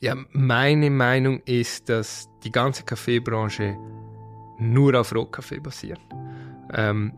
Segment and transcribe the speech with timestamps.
[0.00, 3.76] Ja, meine Meinung ist, dass die ganze Kaffeebranche
[4.58, 6.00] nur auf Rohkaffee basiert.
[6.74, 7.12] Ähm,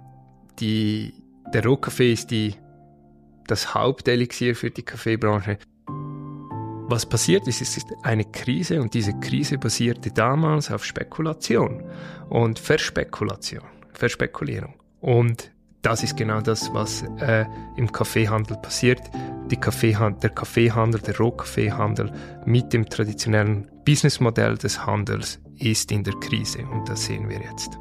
[0.60, 1.12] die,
[1.52, 2.54] der Rohkaffee ist die,
[3.46, 5.58] das Hauptelixier für die Kaffeebranche.
[6.90, 11.84] Was passiert ist, es ist eine Krise und diese Krise basierte damals auf Spekulation
[12.30, 14.74] und Verspekulation, Verspekulierung.
[15.00, 15.50] Und
[15.82, 17.44] das ist genau das, was äh,
[17.76, 19.00] im Kaffeehandel passiert.
[19.56, 22.12] Kaffeehand der Kaffeehandel, der Rohkaffeehandel
[22.44, 27.78] mit dem traditionellen Businessmodell des Handels ist in der Krise und das sehen wir jetzt.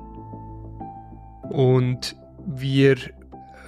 [1.49, 2.97] Und wir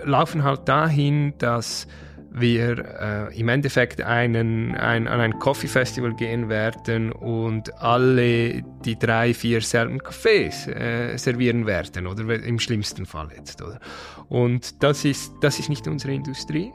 [0.03, 1.87] laufen halt dahin, dass
[2.31, 8.97] wir äh, im Endeffekt einen, ein, an ein Coffee Festival gehen werden und alle die
[8.97, 13.61] drei, vier selben Cafés äh, servieren werden, oder im schlimmsten Fall jetzt.
[13.61, 13.79] Oder?
[14.27, 16.71] Und das ist, das ist nicht unsere Industrie.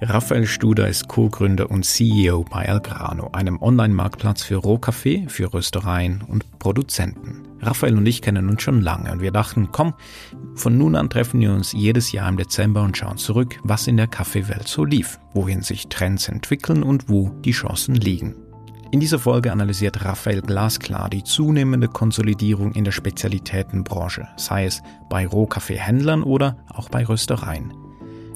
[0.00, 6.58] Raphael Studer ist Co-Gründer und CEO bei Algrano, einem Online-Marktplatz für Rohkaffee, für Röstereien und
[6.58, 7.53] Produzenten.
[7.66, 9.94] Raphael und ich kennen uns schon lange und wir dachten, komm,
[10.54, 13.96] von nun an treffen wir uns jedes Jahr im Dezember und schauen zurück, was in
[13.96, 18.36] der Kaffeewelt so lief, wohin sich Trends entwickeln und wo die Chancen liegen.
[18.90, 25.26] In dieser Folge analysiert Raphael glasklar die zunehmende Konsolidierung in der Spezialitätenbranche, sei es bei
[25.26, 27.72] Rohkaffeehändlern oder auch bei Röstereien.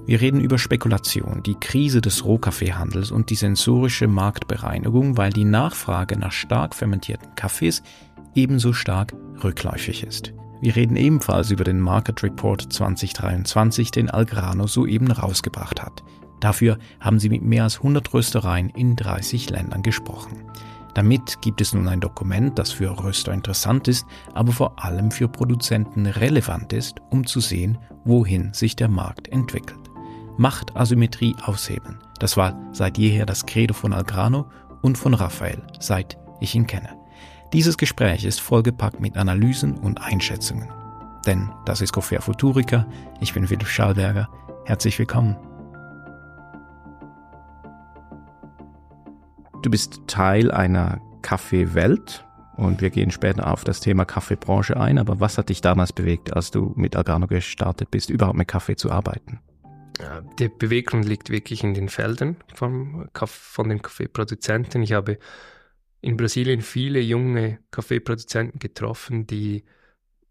[0.09, 6.19] Wir reden über Spekulation, die Krise des Rohkaffeehandels und die sensorische Marktbereinigung, weil die Nachfrage
[6.19, 7.83] nach stark fermentierten Kaffees
[8.35, 10.33] ebenso stark rückläufig ist.
[10.61, 16.03] Wir reden ebenfalls über den Market Report 2023, den Algrano soeben rausgebracht hat.
[16.41, 20.45] Dafür haben sie mit mehr als 100 Röstereien in 30 Ländern gesprochen.
[20.95, 25.29] Damit gibt es nun ein Dokument, das für Röster interessant ist, aber vor allem für
[25.29, 29.79] Produzenten relevant ist, um zu sehen, wohin sich der Markt entwickelt.
[30.39, 31.99] Machtasymmetrie aushebeln.
[32.19, 34.47] Das war seit jeher das Credo von Algrano
[34.83, 36.98] und von Raphael, seit ich ihn kenne.
[37.55, 40.69] Dieses Gespräch ist vollgepackt mit Analysen und Einschätzungen.
[41.27, 42.87] Denn das ist Coffea Futurica,
[43.21, 44.29] ich bin Philipp Schallberger,
[44.67, 45.35] herzlich willkommen.
[49.63, 52.27] Du bist Teil einer Kaffeewelt
[52.59, 56.35] und wir gehen später auf das Thema Kaffeebranche ein, aber was hat dich damals bewegt,
[56.35, 59.41] als du mit Algrano gestartet bist, überhaupt mit Kaffee zu arbeiten?
[60.39, 64.81] der Beweggrund liegt wirklich in den Feldern vom, von den Kaffeeproduzenten.
[64.83, 65.19] Ich habe
[66.01, 69.65] in Brasilien viele junge Kaffeeproduzenten getroffen, die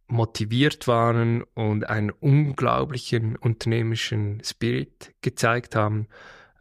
[0.08, 6.08] motiviert waren und einen unglaublichen unternehmerischen Spirit gezeigt haben,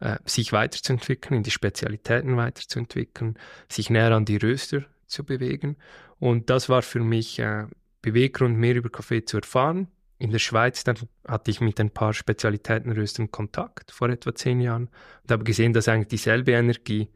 [0.01, 3.37] äh, sich weiterzuentwickeln, in die Spezialitäten weiterzuentwickeln,
[3.69, 5.77] sich näher an die Röster zu bewegen.
[6.19, 7.67] Und das war für mich äh,
[8.01, 9.87] Beweggrund, mehr über Kaffee zu erfahren,
[10.19, 10.97] in der Schweiz, dann
[11.27, 14.89] hatte ich mit ein paar Spezialitätenröstern Kontakt vor etwa zehn Jahren
[15.23, 17.09] und habe gesehen, dass eigentlich dieselbe Energie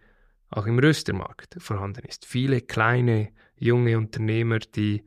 [0.52, 2.26] auch im Röstermarkt vorhanden ist.
[2.26, 5.04] Viele kleine, junge Unternehmer, die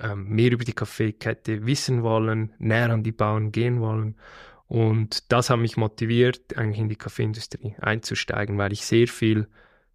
[0.00, 4.16] ähm, mehr über die Kaffeekette wissen wollen, näher an die Bauern gehen wollen.
[4.66, 9.48] Und das hat mich motiviert, eigentlich in die Kaffeeindustrie einzusteigen, weil ich sehr viel,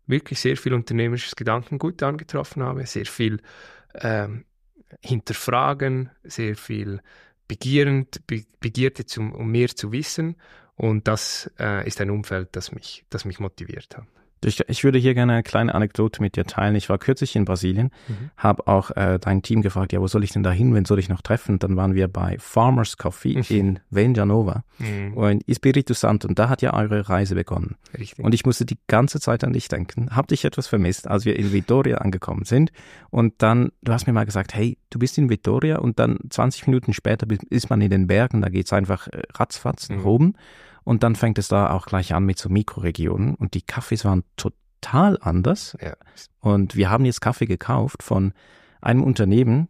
[0.05, 3.41] wirklich sehr viel unternehmerisches Gedankengut angetroffen habe, sehr viel
[3.95, 4.45] ähm,
[5.01, 7.01] hinterfragen, sehr viel
[7.47, 10.35] begierend, be Begierde, zum, um mehr zu wissen.
[10.75, 14.05] Und das äh, ist ein Umfeld, das mich, das mich motiviert hat.
[14.45, 16.75] Ich, ich würde hier gerne eine kleine Anekdote mit dir teilen.
[16.75, 18.31] Ich war kürzlich in Brasilien, mhm.
[18.37, 20.99] habe auch äh, dein Team gefragt, ja, wo soll ich denn da hin, wen soll
[20.99, 21.59] ich noch treffen?
[21.59, 23.43] Dann waren wir bei Farmers Coffee mhm.
[23.49, 25.13] in Venjanova mhm.
[25.13, 27.75] und Espiritu Santo und da hat ja eure Reise begonnen.
[27.97, 28.23] Richtig.
[28.23, 30.15] Und ich musste die ganze Zeit an dich denken.
[30.15, 32.71] Hab dich etwas vermisst, als wir in Vitoria angekommen sind
[33.09, 36.67] und dann, du hast mir mal gesagt, hey, du bist in Vitoria und dann 20
[36.67, 40.35] Minuten später ist man in den Bergen, da geht's einfach äh, ratzfatz nach mhm.
[40.89, 44.23] Und dann fängt es da auch gleich an mit so Mikroregionen und die Kaffees waren
[44.37, 45.77] total anders.
[45.79, 45.93] Ja.
[46.39, 48.33] Und wir haben jetzt Kaffee gekauft von
[48.81, 49.67] einem Unternehmen,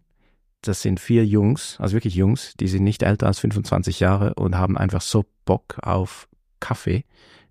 [0.61, 4.57] das sind vier Jungs, also wirklich Jungs, die sind nicht älter als 25 Jahre und
[4.57, 6.29] haben einfach so Bock auf
[6.61, 7.03] Kaffee.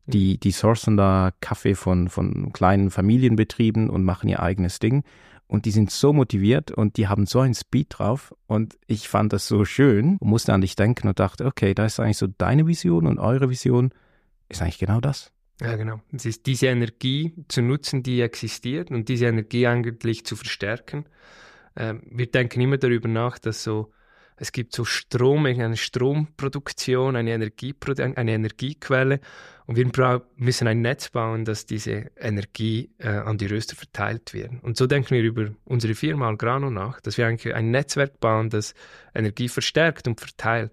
[0.07, 5.05] Die, die sourcen da Kaffee von, von kleinen Familienbetrieben und machen ihr eigenes Ding
[5.49, 9.33] und die sind so motiviert und die haben so einen Speed drauf und ich fand
[9.33, 12.27] das so schön und musste an dich denken und dachte, okay, da ist eigentlich so
[12.27, 13.91] deine Vision und eure Vision
[14.49, 15.33] ist eigentlich genau das.
[15.61, 16.01] Ja, genau.
[16.13, 21.07] Es ist diese Energie zu nutzen, die existiert und diese Energie eigentlich zu verstärken.
[21.77, 23.91] Ähm, wir denken immer darüber nach, dass so
[24.39, 29.21] es gibt so Strom, eine Stromproduktion, eine, Energieprodu eine Energiequelle
[29.67, 34.51] und wir müssen ein Netz bauen, dass diese Energie äh, an die Röster verteilt wird.
[34.63, 38.49] Und so denken wir über unsere Firma Algrano nach, dass wir eigentlich ein Netzwerk bauen,
[38.49, 38.75] das
[39.15, 40.73] Energie verstärkt und verteilt.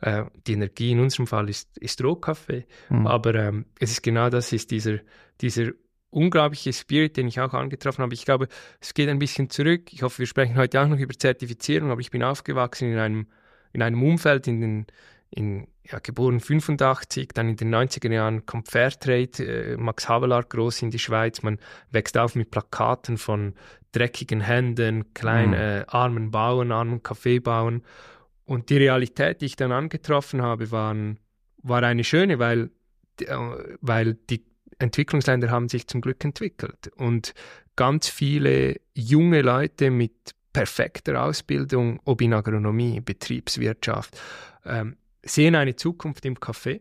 [0.00, 3.06] Äh, die Energie in unserem Fall ist, ist Rohkaffee, mhm.
[3.06, 4.98] aber ähm, es ist genau das, ist dieser,
[5.40, 5.70] dieser
[6.12, 8.14] unglaubliche Spirit, den ich auch angetroffen habe.
[8.14, 8.48] Ich glaube,
[8.80, 9.92] es geht ein bisschen zurück.
[9.92, 13.26] Ich hoffe, wir sprechen heute auch noch über Zertifizierung, aber ich bin aufgewachsen in einem,
[13.72, 14.86] in einem Umfeld, in den,
[15.30, 20.82] in, ja, geboren 85, dann in den 90er Jahren kommt Fairtrade, äh, Max Havelaar groß
[20.82, 21.42] in die Schweiz.
[21.42, 21.58] Man
[21.90, 23.54] wächst auf mit Plakaten von
[23.92, 25.54] dreckigen Händen, kleinen, mhm.
[25.54, 27.82] äh, armen Bauern, armen Kaffeebauern.
[28.44, 31.18] Und die Realität, die ich dann angetroffen habe, waren,
[31.62, 32.70] war eine schöne, weil,
[33.20, 33.36] äh,
[33.80, 34.44] weil die
[34.82, 36.88] Entwicklungsländer haben sich zum Glück entwickelt.
[36.96, 37.34] Und
[37.76, 44.20] ganz viele junge Leute mit perfekter Ausbildung, ob in Agronomie, Betriebswirtschaft,
[44.64, 46.80] ähm, sehen eine Zukunft im Café,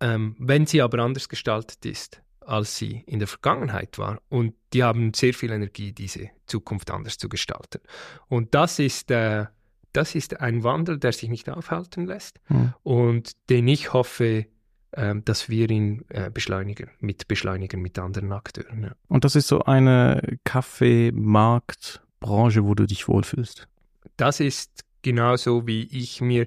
[0.00, 4.20] ähm, wenn sie aber anders gestaltet ist, als sie in der Vergangenheit war.
[4.28, 7.80] Und die haben sehr viel Energie, diese Zukunft anders zu gestalten.
[8.28, 9.46] Und das ist, äh,
[9.92, 12.74] das ist ein Wandel, der sich nicht aufhalten lässt mhm.
[12.82, 14.46] und den ich hoffe,
[14.90, 18.84] dass wir ihn äh, beschleunigen, mit beschleunigen mit anderen Akteuren.
[18.84, 18.92] Ja.
[19.08, 23.68] Und das ist so eine Kaffeemarktbranche, wo du dich wohlfühlst?
[24.16, 26.46] Das ist genauso, wie ich mir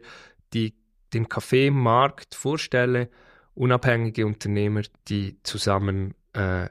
[0.53, 0.73] die
[1.13, 3.09] den Kaffeemarkt vorstelle,
[3.53, 6.69] unabhängige Unternehmer, die zusammen äh, äh,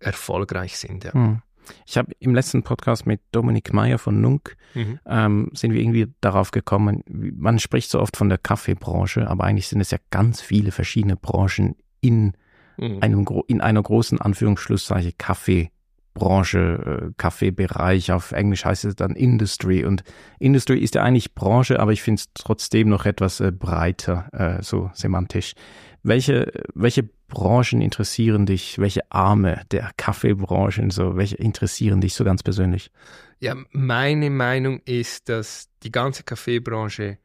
[0.00, 1.04] erfolgreich sind.
[1.04, 1.12] Ja.
[1.12, 1.42] Hm.
[1.86, 4.98] Ich habe im letzten Podcast mit Dominik Meyer von Nunk, mhm.
[5.06, 9.68] ähm, sind wir irgendwie darauf gekommen, man spricht so oft von der Kaffeebranche, aber eigentlich
[9.68, 12.32] sind es ja ganz viele verschiedene Branchen in,
[12.76, 12.98] mhm.
[13.00, 15.70] einem, in einer großen Anführungsschlusszeichen Kaffee.
[16.14, 20.02] Branche, äh, Kaffeebereich, auf Englisch heißt es dann Industry und
[20.38, 24.62] Industry ist ja eigentlich Branche, aber ich finde es trotzdem noch etwas äh, breiter, äh,
[24.62, 25.54] so semantisch.
[26.02, 32.42] Welche, welche Branchen interessieren dich, welche Arme der Kaffeebranche, so, welche interessieren dich so ganz
[32.42, 32.90] persönlich?
[33.38, 37.18] Ja, meine Meinung ist, dass die ganze Kaffeebranche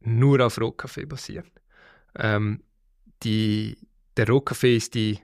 [0.00, 1.46] nur auf Rohkaffee basiert.
[2.16, 2.62] Ähm,
[3.22, 3.76] die,
[4.16, 5.18] der Rohkaffee ist die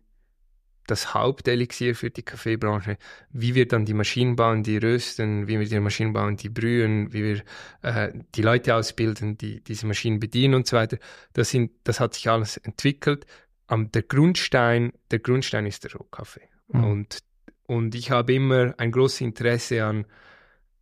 [0.87, 2.99] das Hauptelixier für die Kaffeebranche,
[3.31, 7.13] wie wir dann die Maschinen bauen, die rösten, wie wir die Maschinen bauen, die brühen,
[7.13, 7.43] wie wir
[7.83, 10.99] äh, die Leute ausbilden, die diese Maschinen bedienen und so weiter.
[11.33, 13.27] Das, sind, das hat sich alles entwickelt.
[13.69, 16.49] Um, der Grundstein, der Grundstein ist der Rohkaffee.
[16.69, 16.85] Mhm.
[16.85, 17.19] Und,
[17.67, 20.05] und ich habe immer ein großes Interesse an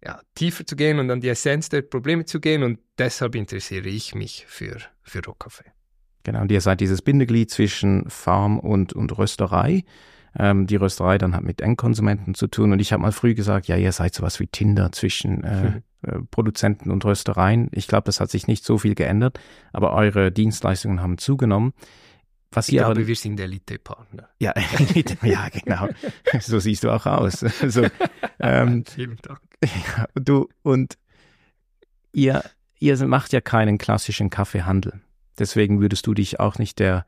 [0.02, 3.88] ja, tiefer zu gehen und an die Essenz der Probleme zu gehen und deshalb interessiere
[3.88, 5.73] ich mich für, für Rohkaffee.
[6.22, 9.84] Genau, und ihr seid dieses Bindeglied zwischen Farm und, und Rösterei.
[10.38, 12.72] Ähm, die Rösterei dann hat mit Endkonsumenten zu tun.
[12.72, 16.19] Und ich habe mal früh gesagt, ja, ihr seid sowas wie Tinder zwischen äh, äh,
[16.31, 17.69] Produzenten und Röstereien.
[17.72, 19.40] Ich glaube, das hat sich nicht so viel geändert,
[19.72, 21.72] aber eure Dienstleistungen haben zugenommen.
[22.52, 24.28] Was ich glaube, aber, wir sind Elite-Partner.
[24.40, 24.52] Ja,
[25.23, 25.88] ja, genau.
[26.40, 27.40] so siehst du auch aus.
[27.40, 27.87] So,
[28.40, 29.40] ähm, Vielen Dank.
[29.62, 30.99] Ja, du, und
[32.12, 32.43] ihr,
[32.81, 35.00] ihr macht ja keinen klassischen Kaffeehandel.
[35.40, 37.06] Deswegen würdest du dich auch nicht der,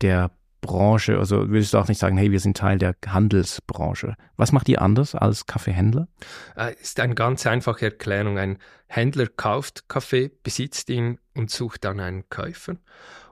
[0.00, 4.16] der Branche, also würdest du auch nicht sagen, hey, wir sind Teil der Handelsbranche.
[4.36, 6.08] Was macht ihr anders als Kaffeehändler?
[6.56, 8.38] Äh, ist eine ganz einfache Erklärung.
[8.38, 12.76] Ein Händler kauft Kaffee, besitzt ihn und sucht dann einen Käufer.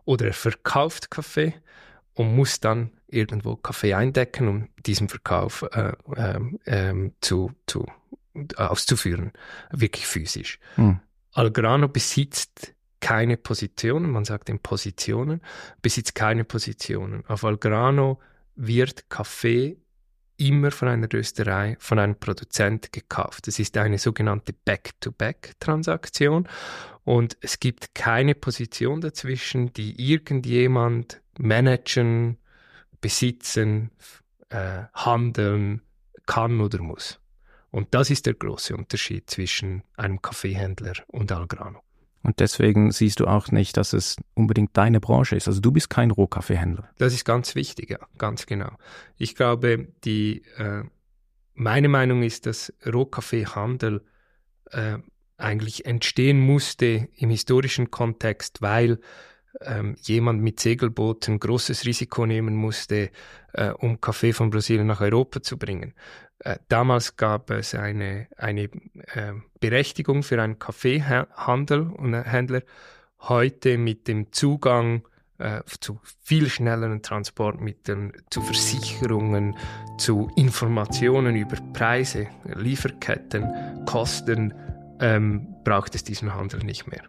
[0.04, 1.54] Oder er verkauft Kaffee
[2.14, 5.92] und muss dann irgendwo Kaffee eindecken, um diesen Verkauf äh,
[6.64, 7.86] äh, zu, zu,
[8.56, 9.32] auszuführen,
[9.70, 10.58] wirklich physisch.
[10.76, 11.00] Hm.
[11.32, 15.40] Algrano besitzt keine Positionen, man sagt in Positionen,
[15.82, 17.24] besitzt keine Positionen.
[17.26, 18.20] Auf Algrano
[18.54, 19.76] wird Kaffee
[20.38, 23.46] immer von einer Rösterei, von einem Produzent gekauft.
[23.46, 26.48] Das ist eine sogenannte Back-to-Back-Transaktion
[27.04, 32.38] und es gibt keine Position dazwischen, die irgendjemand managen,
[33.00, 33.90] besitzen,
[34.48, 35.82] äh, handeln
[36.26, 37.20] kann oder muss.
[37.70, 41.85] Und das ist der große Unterschied zwischen einem Kaffeehändler und Algrano.
[42.26, 45.46] Und deswegen siehst du auch nicht, dass es unbedingt deine Branche ist.
[45.46, 46.88] Also du bist kein Rohkaffeehändler.
[46.98, 48.72] Das ist ganz wichtig, ja, ganz genau.
[49.16, 50.82] Ich glaube, die, äh,
[51.54, 54.02] meine Meinung ist, dass Rohkaffeehandel
[54.72, 54.98] äh,
[55.36, 58.98] eigentlich entstehen musste im historischen Kontext, weil
[59.60, 63.10] ähm, jemand mit Segelbooten großes Risiko nehmen musste,
[63.52, 65.94] äh, um Kaffee von Brasilien nach Europa zu bringen.
[66.40, 72.62] Äh, damals gab es eine, eine äh, Berechtigung für einen Kaffeehandel und Händler.
[73.20, 75.02] Heute mit dem Zugang
[75.38, 79.56] äh, zu viel schnelleren Transportmitteln, zu Versicherungen,
[79.98, 84.54] zu Informationen über Preise, Lieferketten, Kosten,
[85.00, 87.02] ähm, braucht es diesen Handel nicht mehr.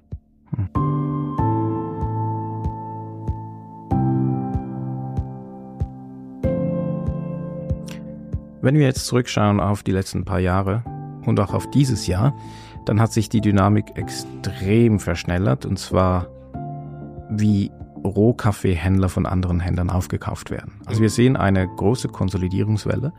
[8.68, 10.84] Wenn wir jetzt zurückschauen auf die letzten paar Jahre
[11.26, 12.38] und auch auf dieses Jahr,
[12.86, 16.28] dann hat sich die Dynamik extrem verschnellert und zwar
[17.30, 17.72] wie
[18.04, 20.82] Rohkaffeehändler von anderen Händlern aufgekauft werden.
[20.86, 23.14] Also wir sehen eine große Konsolidierungswelle.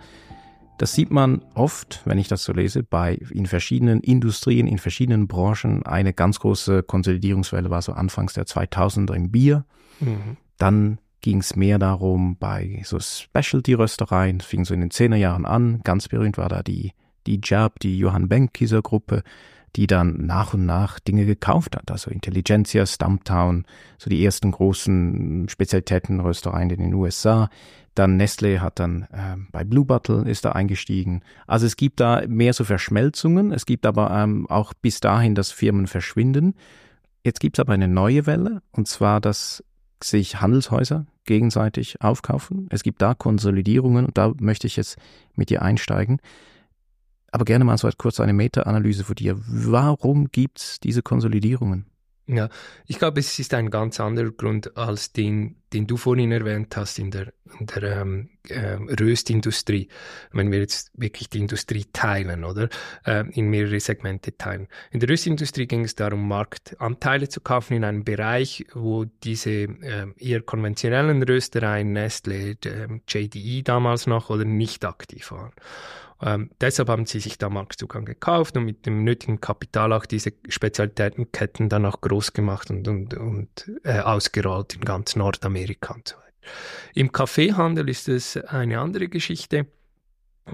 [0.76, 5.28] Das sieht man oft, wenn ich das so lese, bei in verschiedenen Industrien, in verschiedenen
[5.28, 5.82] Branchen.
[5.86, 9.64] Eine ganz große Konsolidierungswelle war so anfangs der 2000er im Bier.
[10.00, 10.36] Mhm.
[10.58, 15.80] Dann ging es mehr darum bei so Specialty-Röstereien, fing so in den 10er Jahren an.
[15.84, 16.92] Ganz berühmt war da die,
[17.26, 19.22] die Jab, die Johann Benkiser Gruppe,
[19.76, 21.90] die dann nach und nach Dinge gekauft hat.
[21.90, 23.64] Also Intelligentsia, Stumptown,
[23.98, 27.50] so die ersten großen Spezialitätenröstereien in den USA.
[27.94, 31.22] Dann Nestle hat dann äh, bei Blue Bottle ist da eingestiegen.
[31.46, 33.52] Also es gibt da mehr so Verschmelzungen.
[33.52, 36.54] Es gibt aber ähm, auch bis dahin, dass Firmen verschwinden.
[37.24, 39.64] Jetzt gibt es aber eine neue Welle und zwar, dass
[40.04, 42.68] sich Handelshäuser gegenseitig aufkaufen.
[42.70, 44.96] Es gibt da Konsolidierungen und da möchte ich jetzt
[45.34, 46.20] mit dir einsteigen.
[47.30, 49.38] Aber gerne mal so kurz eine Meta-Analyse von dir.
[49.46, 51.84] Warum gibt es diese Konsolidierungen?
[52.30, 52.50] Ja,
[52.86, 56.98] ich glaube, es ist ein ganz anderer Grund als den, den du vorhin erwähnt hast
[56.98, 59.88] in der, in der ähm, äh, Röstindustrie.
[60.30, 62.68] Wenn wir jetzt wirklich die Industrie teilen, oder?
[63.06, 64.68] Äh, in mehrere Segmente teilen.
[64.90, 70.06] In der Röstindustrie ging es darum, Marktanteile zu kaufen in einem Bereich, wo diese äh,
[70.18, 72.58] eher konventionellen Röstereien, Nestle,
[73.08, 75.52] JDE damals noch, oder nicht aktiv waren.
[76.20, 80.32] Ähm, deshalb haben sie sich da Marktzugang gekauft und mit dem nötigen Kapital auch diese
[80.48, 86.16] Spezialitätenketten dann auch groß gemacht und, und, und äh, ausgerollt in ganz Nordamerika und so
[86.16, 86.28] weiter.
[86.94, 89.66] Im Kaffeehandel ist es eine andere Geschichte.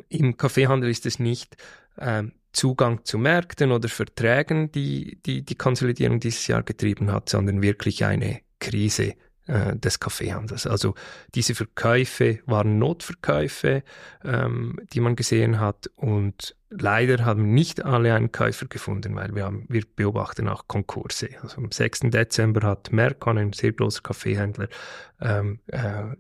[0.09, 1.57] Im Kaffeehandel ist es nicht
[1.97, 7.63] äh, Zugang zu Märkten oder Verträgen, die, die die Konsolidierung dieses Jahr getrieben hat, sondern
[7.63, 9.15] wirklich eine Krise
[9.47, 10.67] äh, des Kaffeehandels.
[10.67, 10.95] Also
[11.35, 13.83] diese Verkäufe waren Notverkäufe,
[14.25, 19.45] ähm, die man gesehen hat und leider haben nicht alle einen Käufer gefunden, weil wir,
[19.45, 21.29] haben, wir beobachten auch Konkurse.
[21.43, 22.01] Also am 6.
[22.05, 24.69] Dezember hat Mercon, ein sehr großer Kaffeehändler,
[25.21, 26.17] ähm, äh, äh,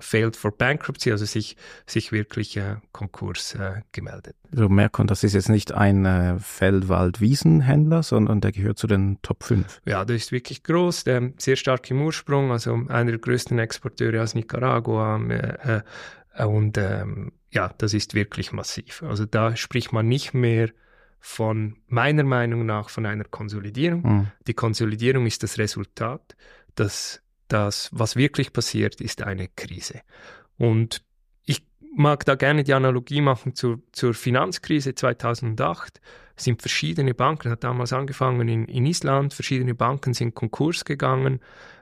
[0.00, 4.36] failed for bankruptcy, also sich, sich wirklich äh, Konkurs äh, gemeldet.
[4.50, 9.44] So Merkon, das ist jetzt nicht ein äh, Feldwald-Wiesenhändler, sondern der gehört zu den Top
[9.44, 9.82] 5.
[9.84, 14.22] Ja, der ist wirklich groß, der sehr stark im Ursprung, also einer der größten Exporteure
[14.22, 15.82] aus Nicaragua äh,
[16.34, 19.02] äh, und ähm, ja, das ist wirklich massiv.
[19.02, 20.70] Also da spricht man nicht mehr
[21.20, 24.02] von meiner Meinung nach von einer Konsolidierung.
[24.02, 24.26] Mhm.
[24.46, 26.36] Die Konsolidierung ist das Resultat,
[26.74, 30.00] dass das, was wirklich passiert, ist eine Krise.
[30.56, 31.02] Und
[31.44, 36.00] ich mag da gerne die Analogie machen zur, zur Finanzkrise 2008.
[36.36, 41.40] Es sind verschiedene Banken, hat damals angefangen in, in Island, verschiedene Banken sind Konkurs gegangen.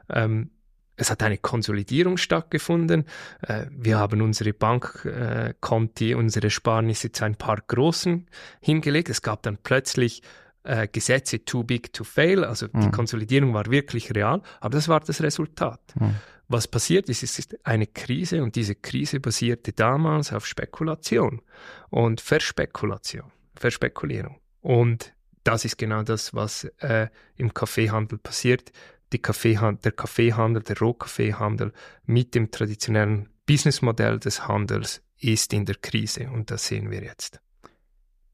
[0.09, 0.51] Ähm,
[0.97, 3.05] es hat eine Konsolidierung stattgefunden.
[3.43, 8.27] Äh, wir haben unsere Bankkonti, unsere Sparnisse zu ein paar großen
[8.61, 9.11] hingelegt.
[9.11, 10.23] Es gab dann plötzlich
[10.67, 12.81] äh, Gesetze too big to fail, also mhm.
[12.81, 15.81] die Konsolidierung war wirklich real, aber das war das Resultat.
[15.99, 16.17] Mhm.
[16.49, 21.43] Was passiert ist, es ist eine Krise und diese Krise basierte damals auf Spekulation
[21.91, 24.39] und Verspekulation, Verspekulierung.
[24.61, 28.73] Und das ist genau das, was äh, im Kaffeehandel passiert.
[29.19, 31.73] Kaffeehandel, der Kaffeehandel, der Rohkaffeehandel
[32.05, 37.41] mit dem traditionellen Businessmodell des Handels ist in der Krise und das sehen wir jetzt.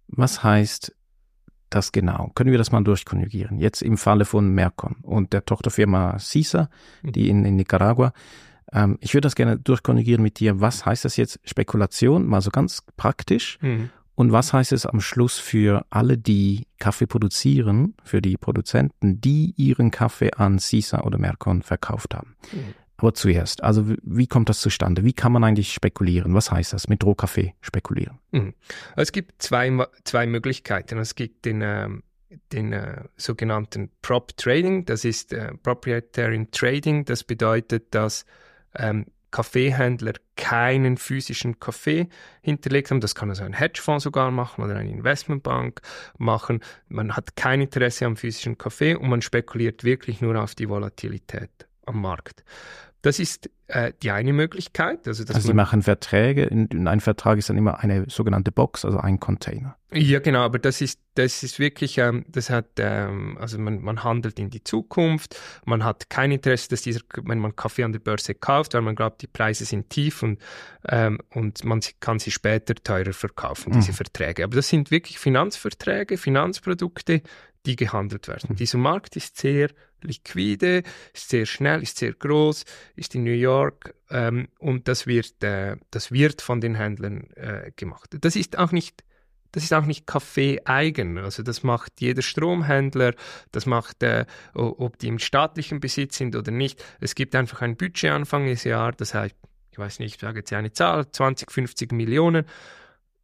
[0.08, 0.94] Was heißt
[1.74, 2.30] das genau?
[2.34, 3.58] Können wir das mal durchkonjugieren?
[3.58, 6.68] Jetzt im Falle von Mercon und der Tochterfirma CISA,
[7.02, 7.12] mhm.
[7.12, 8.12] die in, in Nicaragua.
[8.72, 10.60] Ähm, ich würde das gerne durchkonjugieren mit dir.
[10.60, 12.26] Was heißt das jetzt Spekulation?
[12.26, 13.58] Mal so ganz praktisch.
[13.60, 13.90] Mhm.
[14.14, 19.54] Und was heißt es am Schluss für alle, die Kaffee produzieren, für die Produzenten, die
[19.56, 22.36] ihren Kaffee an CISA oder Mercon verkauft haben?
[22.52, 22.74] Mhm.
[23.02, 25.04] Aber zuerst, also wie kommt das zustande?
[25.04, 26.34] Wie kann man eigentlich spekulieren?
[26.34, 28.20] Was heißt das mit Rohkaffee spekulieren?
[28.30, 28.54] Mhm.
[28.94, 29.72] Es gibt zwei,
[30.04, 30.98] zwei Möglichkeiten.
[30.98, 31.88] Es gibt den, äh,
[32.52, 37.04] den äh, sogenannten Prop Trading, das ist äh, Proprietary Trading.
[37.04, 38.24] Das bedeutet, dass
[38.76, 42.08] ähm, Kaffeehändler keinen physischen Kaffee
[42.40, 43.00] hinterlegt haben.
[43.00, 45.80] Das kann also ein Hedgefonds sogar machen oder eine Investmentbank
[46.18, 46.60] machen.
[46.88, 51.50] Man hat kein Interesse am physischen Kaffee und man spekuliert wirklich nur auf die Volatilität
[51.86, 52.44] am Markt.
[53.02, 55.08] Das ist äh, die eine Möglichkeit.
[55.08, 58.52] Also, dass also Sie machen Verträge, in, in ein Vertrag ist dann immer eine sogenannte
[58.52, 59.76] Box, also ein Container.
[59.92, 64.04] Ja, genau, aber das ist, das ist wirklich, ähm, das hat, ähm, also man, man
[64.04, 67.98] handelt in die Zukunft, man hat kein Interesse, dass dieser, wenn man Kaffee an der
[67.98, 70.40] Börse kauft, weil man glaubt, die Preise sind tief und,
[70.88, 73.96] ähm, und man kann sie später teurer verkaufen, diese mhm.
[73.96, 74.44] Verträge.
[74.44, 77.22] Aber das sind wirklich Finanzverträge, Finanzprodukte,
[77.66, 78.50] die gehandelt werden.
[78.50, 78.56] Mhm.
[78.56, 79.70] Dieser Markt ist sehr
[80.04, 80.82] liquide,
[81.14, 82.64] ist sehr schnell, ist sehr groß,
[82.96, 87.72] ist in New York ähm, und das wird, äh, das wird von den Händlern äh,
[87.76, 88.16] gemacht.
[88.20, 89.04] Das ist auch nicht
[89.52, 91.18] das ist auch nicht Kaffee eigen.
[91.18, 93.14] Also das macht jeder Stromhändler,
[93.52, 96.82] das macht, äh, ob die im staatlichen Besitz sind oder nicht.
[97.00, 99.36] Es gibt einfach ein Budget Anfang des Jahres, das heißt,
[99.70, 102.46] ich weiß nicht, ich sage jetzt eine Zahl, 20, 50 Millionen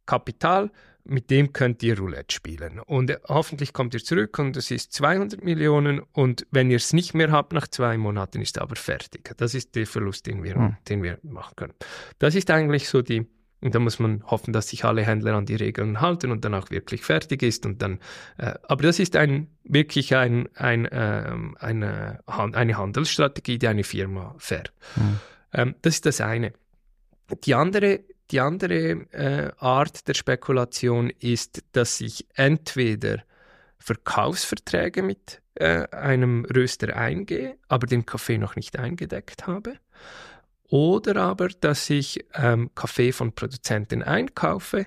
[0.05, 0.71] Kapital,
[1.03, 2.79] mit dem könnt ihr Roulette spielen.
[2.79, 7.13] Und hoffentlich kommt ihr zurück und es ist 200 Millionen und wenn ihr es nicht
[7.13, 9.33] mehr habt nach zwei Monaten, ist es aber fertig.
[9.37, 10.77] Das ist der Verlust, den wir, hm.
[10.87, 11.73] den wir machen können.
[12.19, 13.25] Das ist eigentlich so die,
[13.61, 16.53] und da muss man hoffen, dass sich alle Händler an die Regeln halten und dann
[16.53, 17.65] auch wirklich fertig ist.
[17.65, 17.99] Und dann,
[18.37, 24.35] äh, aber das ist ein, wirklich ein, ein, äh, eine, eine Handelsstrategie, die eine Firma
[24.37, 24.73] fährt.
[24.95, 25.19] Mhm.
[25.53, 26.53] Ähm, das ist das eine.
[27.43, 27.99] Die andere,
[28.31, 33.23] die andere äh, Art der Spekulation ist, dass ich entweder
[33.79, 39.75] Verkaufsverträge mit äh, einem Röster eingehe, aber den Kaffee noch nicht eingedeckt habe
[40.69, 44.85] oder aber, dass ich ähm, Kaffee von Produzenten einkaufe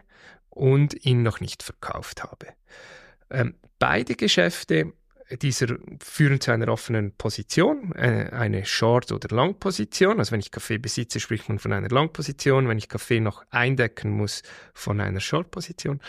[0.49, 2.49] und ihn noch nicht verkauft habe.
[3.31, 4.93] Ähm, beide Geschäfte
[5.41, 10.19] dieser führen zu einer offenen Position, äh, eine Short- oder Long-Position.
[10.19, 12.69] Also wenn ich Kaffee besitze, spricht man von einer Long-Position.
[12.69, 14.43] Wenn ich Kaffee noch eindecken muss,
[14.75, 16.01] von einer Short-Position.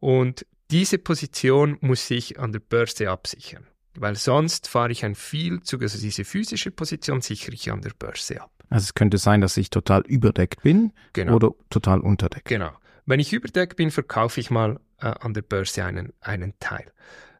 [0.00, 5.62] Und diese Position muss ich an der Börse absichern, weil sonst fahre ich ein viel
[5.62, 8.50] zu, also diese physische Position sichere ich an der Börse ab.
[8.70, 11.34] Also es könnte sein, dass ich total überdeckt bin genau.
[11.36, 12.46] oder total unterdeckt.
[12.46, 12.70] Genau.
[13.04, 16.90] Wenn ich überdeckt bin, verkaufe ich mal äh, an der Börse einen, einen Teil.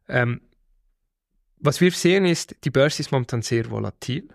[0.08, 0.42] Ähm,
[1.62, 4.28] was wir sehen ist, die Börse ist momentan sehr volatil.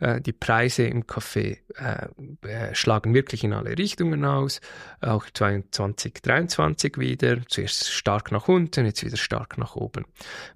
[0.00, 2.06] Äh, die Preise im Kaffee äh,
[2.46, 4.60] äh schlagen wirklich in alle Richtungen aus.
[5.00, 7.46] Auch 2023 wieder.
[7.46, 10.04] Zuerst stark nach unten, jetzt wieder stark nach oben.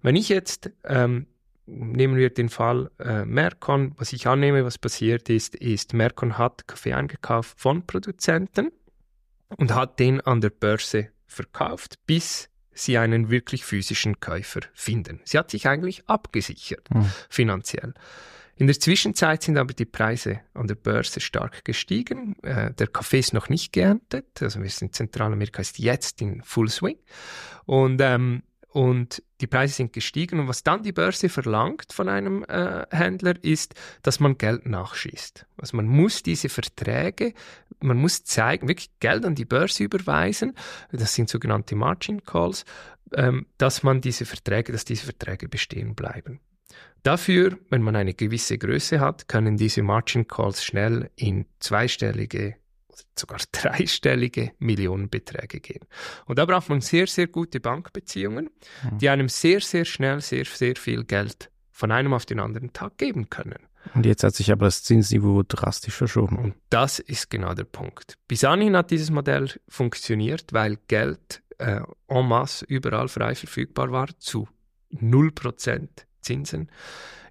[0.03, 1.27] Wenn ich jetzt ähm,
[1.67, 3.95] nehmen wir den Fall äh, Mercon.
[3.99, 8.71] Was ich annehme, was passiert ist, ist, Mercon hat Kaffee eingekauft von Produzenten
[9.57, 15.21] und hat den an der Börse verkauft, bis sie einen wirklich physischen Käufer finden.
[15.25, 17.11] Sie hat sich eigentlich abgesichert, mhm.
[17.29, 17.95] finanziell.
[18.59, 22.37] In der Zwischenzeit sind aber die Preise an der Börse stark gestiegen.
[22.43, 26.43] Äh, der Kaffee ist noch nicht geerntet, also wir sind in Zentralamerika ist jetzt in
[26.43, 26.99] Full Swing.
[27.67, 28.43] Und ähm,
[28.77, 30.39] und die Preise sind gestiegen.
[30.39, 35.47] Und was dann die Börse verlangt von einem äh, Händler ist, dass man Geld nachschießt.
[35.57, 37.33] Also man muss diese Verträge,
[37.81, 40.53] man muss zeigen, wirklich Geld an die Börse überweisen.
[40.93, 42.67] Das sind sogenannte Margin Calls,
[43.15, 46.41] ähm, dass man diese Verträge, dass diese Verträge bestehen bleiben.
[47.03, 52.57] Dafür, wenn man eine gewisse Größe hat, können diese Margin Calls schnell in zweistellige
[53.19, 55.85] sogar dreistellige Millionenbeträge gehen.
[56.27, 58.51] Und da braucht man sehr, sehr gute Bankbeziehungen,
[58.83, 58.99] mhm.
[58.99, 62.99] die einem sehr, sehr schnell sehr, sehr viel Geld von einem auf den anderen Tag
[62.99, 63.59] geben können.
[63.95, 66.39] Und jetzt hat sich aber das Zinsniveau drastisch verschoben.
[66.39, 68.19] Und das ist genau der Punkt.
[68.27, 74.09] Bis anhin hat dieses Modell funktioniert, weil Geld äh, en masse überall frei verfügbar war
[74.19, 74.49] zu
[74.93, 75.89] 0%
[76.21, 76.71] Zinsen.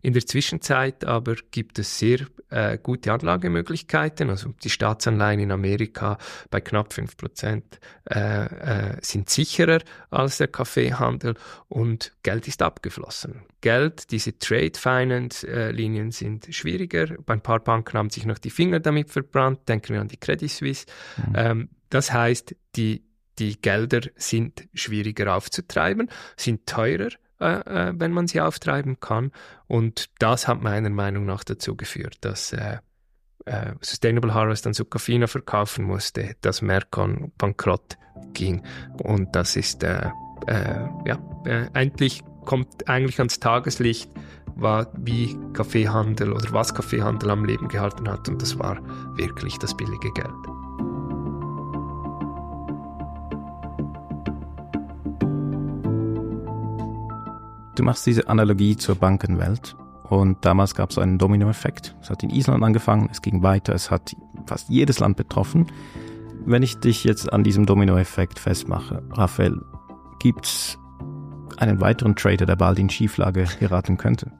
[0.06, 2.20] In der Zwischenzeit aber gibt es sehr
[2.52, 4.30] äh, gute Anlagemöglichkeiten.
[4.30, 6.20] Also die Staatsanleihen in Amerika
[6.52, 7.64] bei knapp 5%
[8.12, 9.80] äh, äh, sind sicherer
[10.12, 11.34] als der Kaffeehandel
[11.70, 13.42] und Geld ist abgeflossen.
[13.62, 17.08] Geld, diese Trade Finance äh, Linien sind schwieriger.
[17.26, 19.68] Bei ein paar Banken haben sich noch die Finger damit verbrannt.
[19.68, 20.86] Denken wir an die Credit Suisse.
[21.18, 21.34] Mhm.
[21.36, 23.04] Ähm, das heißt, die
[23.40, 29.32] die Gelder sind schwieriger aufzutreiben, sind teurer äh, äh, wenn man sie auftreiben kann.
[29.68, 32.78] Und das hat meiner Meinung nach dazu geführt, dass äh,
[33.46, 37.98] äh, Sustainable Harvest dann Sucafina verkaufen musste, dass Mercon bankrott
[38.34, 38.64] ging.
[39.04, 40.10] Und das ist, äh,
[40.48, 41.20] ja,
[41.74, 44.10] endlich kommt eigentlich ans Tageslicht,
[44.56, 48.30] war, wie Kaffeehandel oder was Kaffeehandel am Leben gehalten hat.
[48.30, 48.80] Und das war
[49.18, 50.65] wirklich das billige Geld.
[57.76, 59.76] Du machst diese Analogie zur Bankenwelt
[60.10, 61.96] und damals gab es einen Dominoeffekt.
[62.02, 65.68] Es hat in Island angefangen, es ging weiter, es hat fast jedes Land betroffen.
[66.46, 69.62] Wenn ich dich jetzt an diesem Dominoeffekt festmache, Raphael,
[70.20, 70.78] gibt es
[71.58, 74.32] einen weiteren Trader, der bald in Schieflage geraten könnte?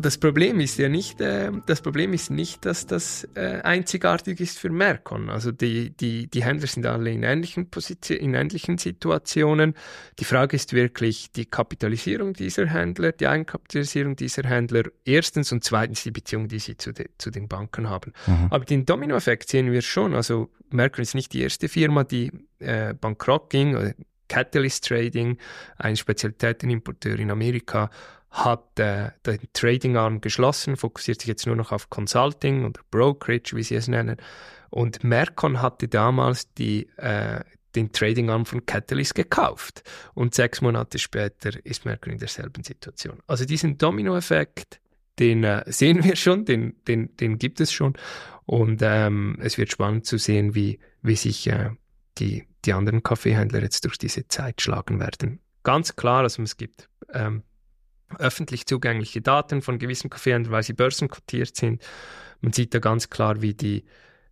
[0.00, 4.58] Das Problem ist ja nicht, äh, das Problem ist nicht, dass das äh, einzigartig ist
[4.58, 5.30] für Mercon.
[5.30, 9.74] Also die, die, die Händler sind alle in ähnlichen, Position, in ähnlichen Situationen.
[10.18, 16.02] Die Frage ist wirklich die Kapitalisierung dieser Händler, die Eigenkapitalisierung dieser Händler, erstens und zweitens
[16.02, 18.12] die Beziehung, die sie zu, de, zu den Banken haben.
[18.26, 18.48] Mhm.
[18.50, 20.14] Aber den Dominoeffekt sehen wir schon.
[20.14, 23.94] Also Mercon ist nicht die erste Firma, die äh, bankrott ging.
[24.28, 25.38] Catalyst Trading,
[25.78, 27.90] ein Spezialitätenimporteur in Amerika,
[28.30, 33.62] hat äh, den Trading-Arm geschlossen, fokussiert sich jetzt nur noch auf Consulting oder Brokerage, wie
[33.62, 34.16] sie es nennen.
[34.70, 37.40] Und Mercon hatte damals die, äh,
[37.74, 39.82] den Trading-Arm von Catalyst gekauft.
[40.14, 43.18] Und sechs Monate später ist Mercury in derselben Situation.
[43.26, 44.80] Also diesen Domino-Effekt,
[45.18, 47.94] den äh, sehen wir schon, den, den, den gibt es schon.
[48.44, 51.70] Und ähm, es wird spannend zu sehen, wie, wie sich äh,
[52.18, 55.40] die, die anderen Kaffeehändler jetzt durch diese Zeit schlagen werden.
[55.62, 57.42] Ganz klar, also es gibt ähm,
[58.18, 61.82] öffentlich zugängliche Daten von gewissen Kaffeehändlern, weil sie börsenkotiert sind.
[62.40, 63.84] Man sieht da ganz klar, wie die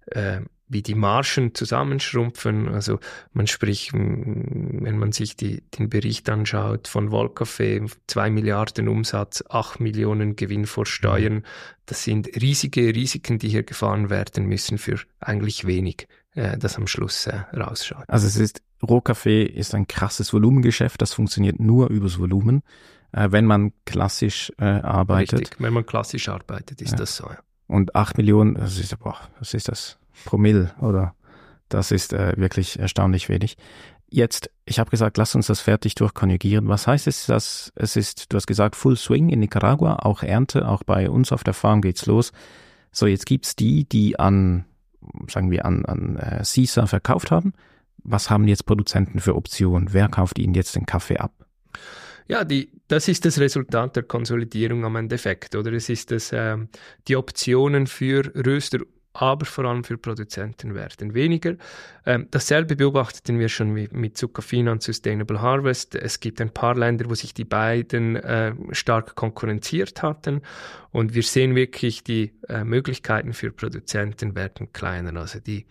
[0.06, 2.68] äh, wie die Margen zusammenschrumpfen.
[2.68, 2.98] Also
[3.32, 9.80] man spricht, wenn man sich die, den Bericht anschaut von Volcafé, 2 Milliarden Umsatz, 8
[9.80, 11.44] Millionen Gewinn vor Steuern.
[11.86, 16.86] Das sind riesige Risiken, die hier gefahren werden müssen für eigentlich wenig, äh, das am
[16.86, 18.04] Schluss äh, rausschaut.
[18.08, 22.62] Also es ist, Rohkaffee ist ein krasses Volumengeschäft, das funktioniert nur übers Volumen.
[23.16, 25.40] Äh, wenn man klassisch äh, arbeitet.
[25.40, 26.96] Richtig, wenn man klassisch arbeitet, ist ja.
[26.98, 27.24] das so.
[27.24, 27.38] Ja.
[27.66, 29.98] Und 8 Millionen, das ist, boah, was ist das?
[30.26, 31.14] Promille oder
[31.68, 33.56] das ist äh, wirklich erstaunlich wenig.
[34.08, 36.68] Jetzt, ich habe gesagt, lass uns das fertig durchkonjugieren.
[36.68, 40.68] Was heißt es, dass es ist, du hast gesagt, Full Swing in Nicaragua, auch Ernte,
[40.68, 42.32] auch bei uns auf der Farm geht's los.
[42.92, 44.66] So, jetzt gibt's die, die an,
[45.28, 47.54] sagen wir, an, an äh, CISA verkauft haben.
[48.04, 49.92] Was haben jetzt Produzenten für Optionen?
[49.92, 51.32] Wer kauft ihnen jetzt den Kaffee ab?
[52.28, 55.72] Ja, die, das ist das Resultat der Konsolidierung am Endeffekt, oder?
[55.72, 56.56] Es ist das, äh,
[57.06, 58.80] die Optionen für Röster
[59.20, 61.56] aber vor allem für Produzenten werden weniger.
[62.04, 65.94] Ähm, dasselbe beobachteten wir schon mit, mit Zuckerfina und Sustainable Harvest.
[65.94, 70.42] Es gibt ein paar Länder, wo sich die beiden äh, stark konkurrenziert hatten
[70.92, 75.18] und wir sehen wirklich, die äh, Möglichkeiten für Produzenten werden kleiner.
[75.20, 75.66] Also die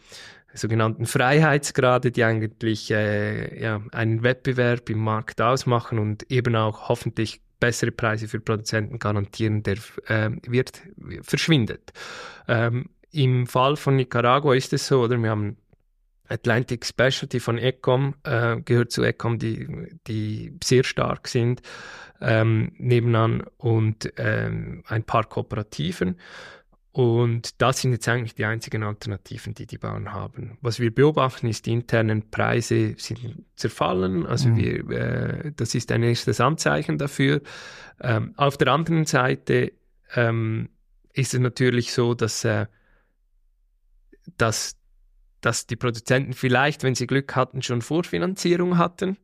[0.53, 7.41] sogenannten Freiheitsgrade, die eigentlich äh, ja, einen Wettbewerb im Markt ausmachen und eben auch hoffentlich
[7.60, 9.77] bessere Preise für Produzenten garantieren, der
[10.08, 10.81] äh, wird
[11.21, 11.93] verschwindet.
[12.47, 15.58] Ähm, im Fall von Nicaragua ist es so, oder wir haben
[16.28, 19.67] Atlantic Specialty von Ecom, äh, gehört zu Ecom, die,
[20.08, 21.62] die sehr stark sind,
[22.21, 26.19] ähm, nebenan und ähm, ein paar Kooperativen.
[26.91, 30.58] Und das sind jetzt eigentlich die einzigen Alternativen, die die Bauern haben.
[30.62, 34.25] Was wir beobachten, ist, die internen Preise sind zerfallen.
[34.25, 34.58] Also mhm.
[34.58, 37.41] wir, äh, das ist ein erstes Anzeichen dafür.
[37.99, 39.73] Ähm, auf der anderen Seite
[40.15, 40.69] ähm,
[41.12, 42.65] ist es natürlich so, dass äh,
[44.38, 44.76] dass,
[45.42, 49.18] dass die Produzenten vielleicht, wenn sie Glück hatten, schon Vorfinanzierung hatten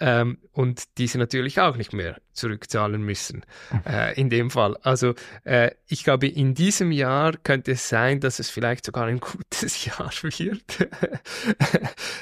[0.00, 3.44] ähm, und diese natürlich auch nicht mehr zurückzahlen müssen.
[3.72, 3.80] Mhm.
[3.86, 4.76] Äh, in dem Fall.
[4.82, 9.20] Also äh, ich glaube, in diesem Jahr könnte es sein, dass es vielleicht sogar ein
[9.20, 10.88] gutes Jahr wird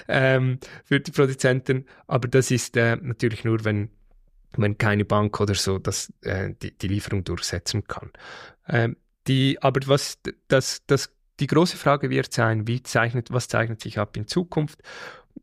[0.08, 1.86] ähm, für die Produzenten.
[2.06, 3.90] Aber das ist äh, natürlich nur, wenn
[4.58, 8.10] wenn keine Bank oder so das, äh, die, die Lieferung durchsetzen kann.
[8.68, 13.80] Ähm, die, aber was das, das die große Frage wird sein, wie zeichnet, was zeichnet
[13.80, 14.82] sich ab in Zukunft?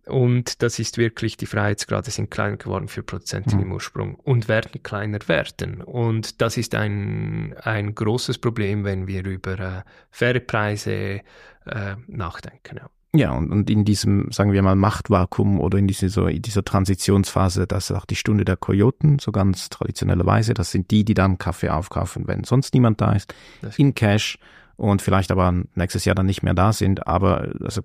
[0.05, 3.63] Und das ist wirklich, die Freiheitsgrade sind kleiner geworden für Produzenten mhm.
[3.63, 5.81] im Ursprung und werden kleiner werden.
[5.81, 11.21] Und das ist ein, ein großes Problem, wenn wir über äh, faire Preise
[11.65, 12.77] äh, nachdenken.
[12.77, 12.89] Ja.
[13.15, 16.63] Ja, und, und in diesem, sagen wir mal, Machtvakuum oder in, diese, so, in dieser
[16.63, 20.55] Transitionsphase, das ist auch die Stunde der Kojoten, so ganz traditionellerweise.
[20.55, 24.39] Das sind die, die dann Kaffee aufkaufen, wenn sonst niemand da ist, das in Cash
[24.77, 27.05] und vielleicht aber nächstes Jahr dann nicht mehr da sind.
[27.05, 27.81] Aber also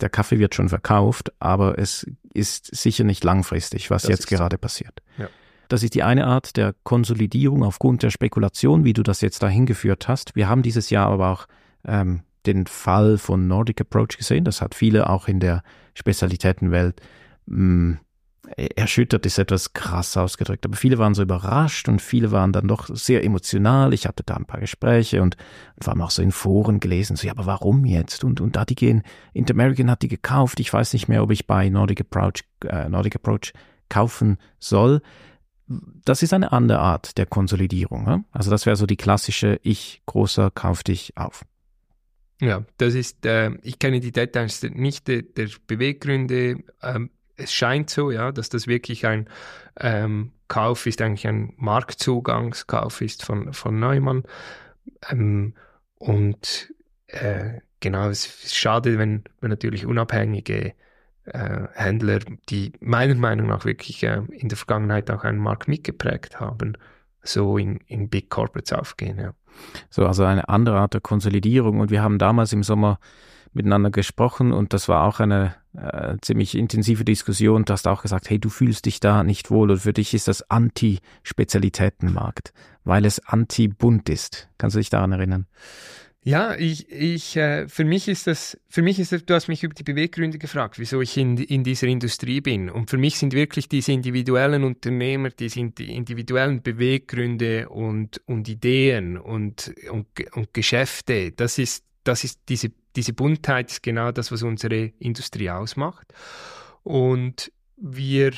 [0.00, 4.56] der Kaffee wird schon verkauft, aber es ist sicher nicht langfristig, was das jetzt gerade
[4.56, 4.60] so.
[4.60, 5.00] passiert.
[5.16, 5.28] Ja.
[5.68, 9.64] Das ist die eine Art der Konsolidierung aufgrund der Spekulation, wie du das jetzt dahin
[9.64, 10.36] geführt hast.
[10.36, 11.46] Wir haben dieses Jahr aber auch
[11.86, 14.44] ähm, den Fall von Nordic Approach gesehen.
[14.44, 15.62] Das hat viele auch in der
[15.94, 17.00] Spezialitätenwelt
[17.46, 17.98] mh, mm,
[18.76, 22.88] erschüttert ist etwas krass ausgedrückt, aber viele waren so überrascht und viele waren dann doch
[22.94, 23.92] sehr emotional.
[23.92, 25.36] Ich hatte da ein paar Gespräche und
[25.80, 28.24] vor allem auch so in Foren gelesen, so, ja, aber warum jetzt?
[28.24, 29.02] Und, und da die gehen,
[29.34, 33.16] Interamerican hat die gekauft, ich weiß nicht mehr, ob ich bei Nordic Approach, äh, Nordic
[33.16, 33.52] Approach
[33.88, 35.02] kaufen soll.
[35.66, 38.06] Das ist eine andere Art der Konsolidierung.
[38.06, 38.20] Ja?
[38.32, 41.44] Also das wäre so die klassische, ich großer, kauf dich auf.
[42.40, 46.62] Ja, das ist, äh, ich kenne die Details nicht der, der Beweggründe.
[46.82, 49.28] Ähm, es scheint so, ja, dass das wirklich ein
[49.80, 54.22] ähm, Kauf ist, eigentlich ein Marktzugangskauf ist von, von Neumann.
[55.10, 55.54] Ähm,
[55.98, 56.72] und
[57.08, 60.74] äh, genau, es ist schade, wenn, wenn natürlich unabhängige
[61.24, 66.40] äh, Händler, die meiner Meinung nach wirklich äh, in der Vergangenheit auch einen Markt mitgeprägt
[66.40, 66.74] haben,
[67.22, 69.18] so in, in Big Corporates aufgehen.
[69.18, 69.34] Ja.
[69.90, 71.80] So, also eine andere Art der Konsolidierung.
[71.80, 72.98] Und wir haben damals im Sommer
[73.52, 77.64] miteinander gesprochen und das war auch eine äh, ziemlich intensive Diskussion.
[77.64, 80.28] Du hast auch gesagt, hey, du fühlst dich da nicht wohl und für dich ist
[80.28, 82.52] das Anti-Spezialitätenmarkt,
[82.84, 84.48] weil es anti-bunt ist.
[84.58, 85.46] Kannst du dich daran erinnern?
[86.28, 89.64] Ja, ich, ich, äh, für mich ist das, für mich ist das, du hast mich
[89.64, 92.68] über die Beweggründe gefragt, wieso ich in, in dieser Industrie bin.
[92.68, 99.72] Und für mich sind wirklich diese individuellen Unternehmer, diese individuellen Beweggründe und, und Ideen und,
[99.90, 104.92] und, und Geschäfte, das ist, das ist diese, diese Buntheit ist genau das, was unsere
[104.98, 106.12] Industrie ausmacht.
[106.82, 108.34] Und wir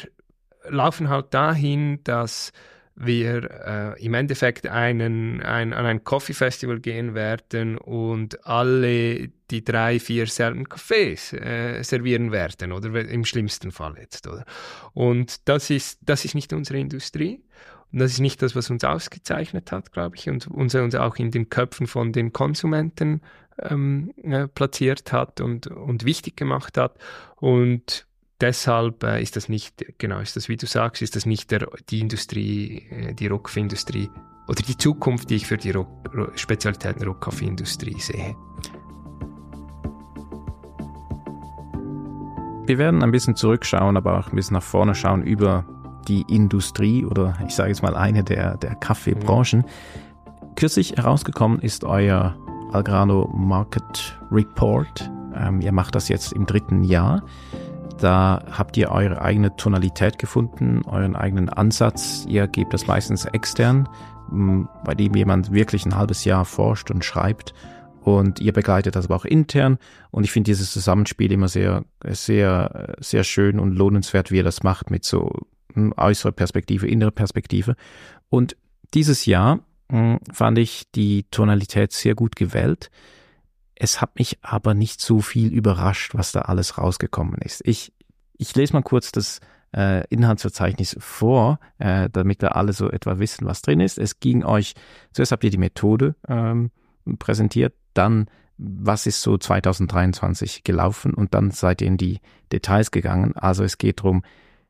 [0.69, 2.53] laufen halt dahin, dass
[3.03, 9.65] wir äh, im Endeffekt einen, ein, an ein Coffee Festival gehen werden und alle die
[9.65, 14.45] drei, vier selben Cafés äh, servieren werden, oder im schlimmsten Fall jetzt, oder?
[14.93, 17.43] Und das ist, das ist nicht unsere Industrie.
[17.93, 21.17] Und das ist nicht das, was uns ausgezeichnet hat, glaube ich, und uns, uns auch
[21.17, 23.21] in den Köpfen von den Konsumenten
[23.59, 26.99] ähm, äh, platziert hat und, und wichtig gemacht hat.
[27.37, 28.07] Und
[28.41, 31.69] deshalb äh, ist das nicht, genau, ist das, wie du sagst, ist das nicht der,
[31.91, 34.11] die Industrie, äh, die Rockindustrie
[34.49, 35.89] oder die Zukunft, die ich für die Rock,
[36.35, 38.35] Spezialitäten Rockkaffeeindustrie sehe.
[42.67, 45.65] Wir werden ein bisschen zurückschauen, aber auch ein bisschen nach vorne schauen über
[46.09, 49.61] die Industrie oder ich sage jetzt mal eine der, der Kaffeebranchen.
[49.61, 50.55] Mhm.
[50.57, 52.37] Kürzlich herausgekommen ist euer
[52.73, 55.11] Algrano Market Report.
[55.35, 57.23] Ähm, ihr macht das jetzt im dritten Jahr.
[58.01, 62.25] Da habt ihr eure eigene Tonalität gefunden, euren eigenen Ansatz.
[62.27, 63.89] Ihr gebt das meistens extern,
[64.85, 67.53] bei dem jemand wirklich ein halbes Jahr forscht und schreibt.
[68.03, 69.77] Und ihr begleitet das aber auch intern.
[70.11, 74.63] Und ich finde dieses Zusammenspiel immer sehr, sehr, sehr schön und lohnenswert, wie ihr das
[74.63, 75.31] macht mit so
[75.99, 77.77] äußere Perspektive, innere Perspektive.
[78.31, 78.57] Und
[78.95, 79.61] dieses Jahr
[80.33, 82.91] fand ich die Tonalität sehr gut gewählt.
[83.83, 87.63] Es hat mich aber nicht so viel überrascht, was da alles rausgekommen ist.
[87.65, 87.95] Ich,
[88.37, 89.41] ich lese mal kurz das
[89.75, 93.97] äh, Inhaltsverzeichnis vor, äh, damit wir alle so etwa wissen, was drin ist.
[93.97, 94.75] Es ging euch,
[95.13, 96.71] zuerst habt ihr die Methode ähm,
[97.19, 98.27] präsentiert, dann
[98.59, 102.21] was ist so 2023 gelaufen und dann seid ihr in die
[102.53, 103.35] Details gegangen.
[103.35, 104.23] Also es geht darum,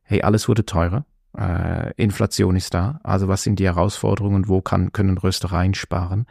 [0.02, 1.04] hey, alles wurde teurer,
[1.36, 6.26] äh, Inflation ist da, also was sind die Herausforderungen, wo kann, können Röstereien sparen?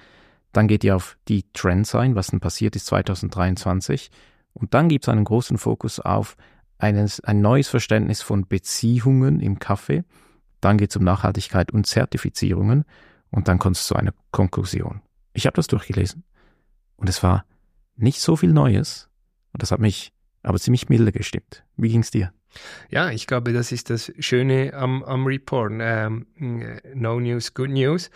[0.51, 4.09] Dann geht ihr auf die Trends ein, was denn passiert ist 2023.
[4.53, 6.35] Und dann gibt es einen großen Fokus auf
[6.77, 10.03] eines, ein neues Verständnis von Beziehungen im Kaffee.
[10.61, 12.85] Dann geht es um Nachhaltigkeit und Zertifizierungen.
[13.31, 15.01] Und dann kommt es zu einer Konklusion.
[15.33, 16.23] Ich habe das durchgelesen.
[16.95, 17.45] Und es war
[17.95, 19.09] nicht so viel Neues.
[19.53, 21.63] Und das hat mich aber ziemlich milde gestimmt.
[21.77, 22.33] Wie ging es dir?
[22.89, 25.71] Ja, ich glaube, das ist das Schöne am, am Report.
[25.79, 26.25] Ähm,
[26.95, 28.09] no News, Good News.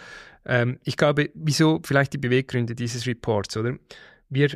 [0.45, 3.77] Ähm, ich glaube, wieso vielleicht die Beweggründe dieses Reports, oder?
[4.29, 4.49] Wir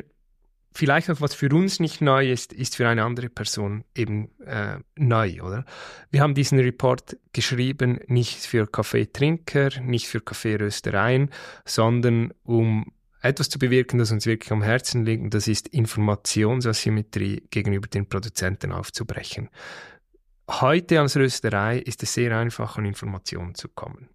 [0.78, 4.78] vielleicht auch was für uns nicht neu ist, ist für eine andere Person eben äh,
[4.96, 5.64] neu, oder?
[6.10, 11.30] Wir haben diesen Report geschrieben nicht für Kaffeetrinker, nicht für Kaffeeröstereien,
[11.64, 17.42] sondern um etwas zu bewirken, das uns wirklich am Herzen liegt, und das ist Informationsasymmetrie
[17.50, 19.48] gegenüber den Produzenten aufzubrechen.
[20.48, 24.08] Heute als Rösterei ist es sehr einfach, an Informationen zu kommen.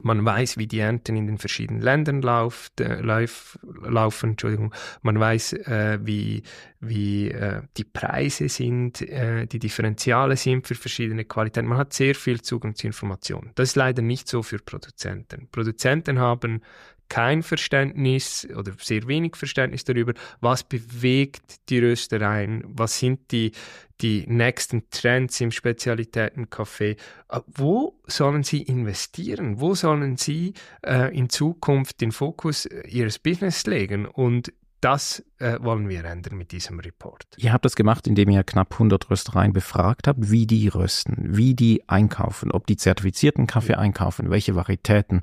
[0.00, 4.30] Man weiß, wie die Ernten in den verschiedenen Ländern lauft, äh, lauf, laufen.
[4.30, 4.74] Entschuldigung.
[5.02, 6.42] Man weiß, äh, wie,
[6.80, 11.68] wie äh, die Preise sind, äh, die Differentiale sind für verschiedene Qualitäten.
[11.68, 13.52] Man hat sehr viel Zugang zu Informationen.
[13.54, 15.48] Das ist leider nicht so für Produzenten.
[15.52, 16.62] Produzenten haben
[17.08, 23.52] kein Verständnis oder sehr wenig Verständnis darüber, was bewegt die Röstereien, was sind die,
[24.00, 26.96] die nächsten Trends im Spezialitätencafé.
[27.28, 29.60] Äh, wo sollen sie investieren?
[29.60, 34.06] Wo sollen sie äh, in Zukunft den Fokus äh, ihres Business legen?
[34.06, 37.24] Und das äh, wollen wir ändern mit diesem Report.
[37.36, 41.54] Ihr habt das gemacht, indem ihr knapp 100 Röstereien befragt habt, wie die rösten, wie
[41.54, 45.22] die einkaufen, ob die zertifizierten Kaffee einkaufen, welche Varietäten,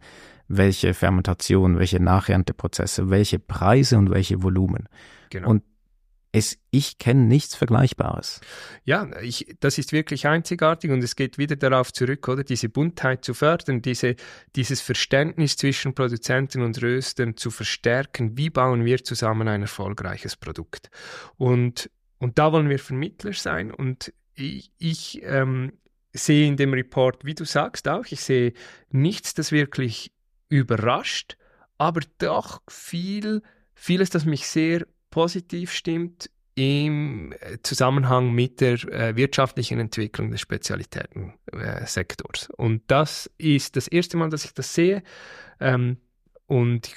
[0.49, 4.89] welche Fermentation, welche Nachernteprozesse, welche Preise und welche Volumen.
[5.29, 5.49] Genau.
[5.49, 5.63] Und
[6.31, 8.41] es, ich kenne nichts Vergleichbares.
[8.83, 13.25] Ja, ich, das ist wirklich einzigartig und es geht wieder darauf zurück, oder diese Buntheit
[13.25, 14.15] zu fördern, diese,
[14.55, 18.37] dieses Verständnis zwischen Produzenten und Röstern zu verstärken.
[18.37, 20.91] Wie bauen wir zusammen ein erfolgreiches Produkt?
[21.37, 25.73] Und, und da wollen wir Vermittler sein und ich, ich ähm,
[26.13, 28.53] sehe in dem Report, wie du sagst auch, ich sehe
[28.89, 30.11] nichts, das wirklich
[30.49, 31.37] überrascht,
[31.77, 33.41] aber doch viel,
[33.73, 40.41] vieles, das mich sehr positiv stimmt im äh, Zusammenhang mit der äh, wirtschaftlichen Entwicklung des
[40.41, 42.49] Spezialitätensektors.
[42.49, 45.01] Äh, und das ist das erste Mal, dass ich das sehe.
[45.61, 45.95] Ähm,
[46.47, 46.95] und ich,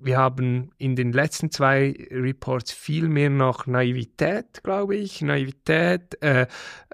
[0.00, 6.46] wir haben in den letzten zwei Reports viel mehr noch Naivität, glaube ich, Naivität äh,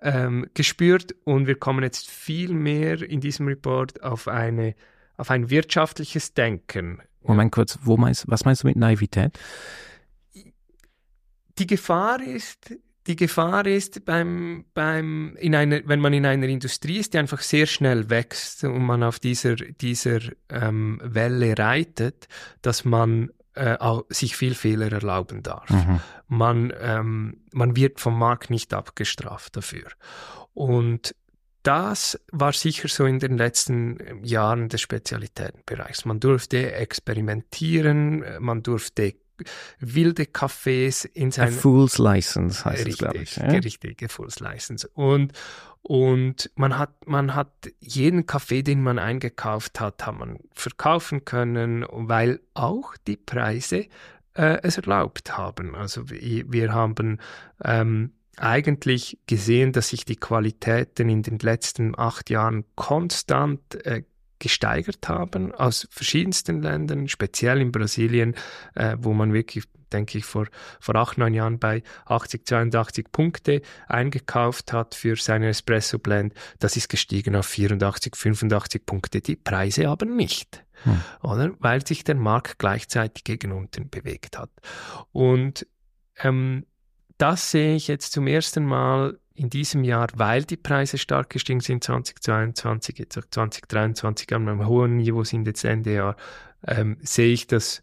[0.03, 4.75] ähm, gespürt und wir kommen jetzt viel mehr in diesem Report auf eine
[5.17, 9.39] auf ein wirtschaftliches Denken Moment kurz, wo meinst, was meinst du mit Naivität?
[11.59, 16.99] Die Gefahr ist, die Gefahr ist beim, beim, in einer, wenn man in einer Industrie
[16.99, 22.29] ist, die einfach sehr schnell wächst und man auf dieser, dieser ähm, Welle reitet,
[22.63, 25.71] dass man äh, auch sich viel Fehler erlauben darf.
[25.71, 26.01] Mhm.
[26.29, 29.89] Man, ähm, man wird vom Markt nicht abgestraft dafür.
[30.55, 31.15] Und
[31.65, 36.05] das war sicher so in den letzten Jahren des Spezialitätenbereichs.
[36.05, 39.15] Man durfte experimentieren, man durfte
[39.81, 41.55] wilde Cafés in seinem...
[41.55, 43.37] Fool's License heißt richtig, es, glaube ich.
[43.37, 43.47] Ja?
[43.47, 44.89] Richtig, Fool's License.
[44.95, 45.33] Und,
[45.83, 47.51] und man hat, man hat
[47.81, 53.87] jeden Kaffee, den man eingekauft hat, hat man verkaufen können, weil auch die Preise
[54.35, 55.75] äh, es erlaubt haben.
[55.75, 57.19] Also wir, wir haben
[57.65, 64.03] ähm, eigentlich gesehen, dass sich die Qualitäten in den letzten acht Jahren konstant äh,
[64.39, 68.35] gesteigert haben aus verschiedensten Ländern, speziell in Brasilien,
[68.75, 70.49] äh, wo man wirklich, denke ich, vor,
[70.81, 76.35] vor acht, neun Jahren bei 80, 82 Punkte eingekauft hat für seinen Espresso Blend.
[76.59, 80.65] Das ist gestiegen auf 84, 85 Punkte, die Preise aber nicht.
[80.83, 81.01] Hm.
[81.23, 81.53] Oder?
[81.61, 84.51] Weil sich der Markt gleichzeitig gegen unten bewegt hat.
[85.13, 85.67] Und
[86.23, 86.67] ähm,
[87.19, 91.61] das sehe ich jetzt zum ersten Mal in diesem Jahr, weil die Preise stark gestiegen
[91.61, 96.17] sind, 2022, jetzt auch 2023 an einem hohen Niveau sind jetzt Ende Jahr,
[96.67, 97.83] ähm, sehe ich, dass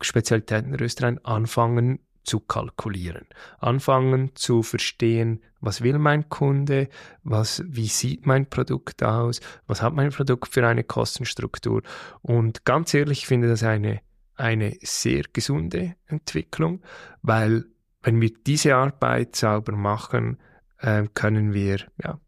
[0.00, 3.26] Spezialitätenröstereien anfangen zu kalkulieren,
[3.58, 6.88] anfangen zu verstehen, was will mein Kunde,
[7.22, 11.82] was, wie sieht mein Produkt aus, was hat mein Produkt für eine Kostenstruktur.
[12.22, 14.00] Und ganz ehrlich, ich finde das eine,
[14.36, 16.82] eine sehr gesunde Entwicklung,
[17.22, 17.64] weil
[18.02, 20.38] wenn wir diese Arbeit sauber machen,
[20.78, 22.18] äh, können wir ja,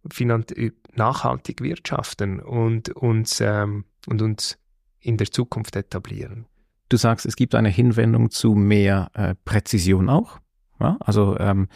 [0.95, 4.59] nachhaltig wirtschaften und uns, ähm, und uns
[5.01, 6.47] in der Zukunft etablieren.
[6.89, 10.41] Du sagst, es gibt eine Hinwendung zu mehr äh, Präzision auch.
[10.81, 10.97] Ja?
[11.01, 11.69] Also ähm,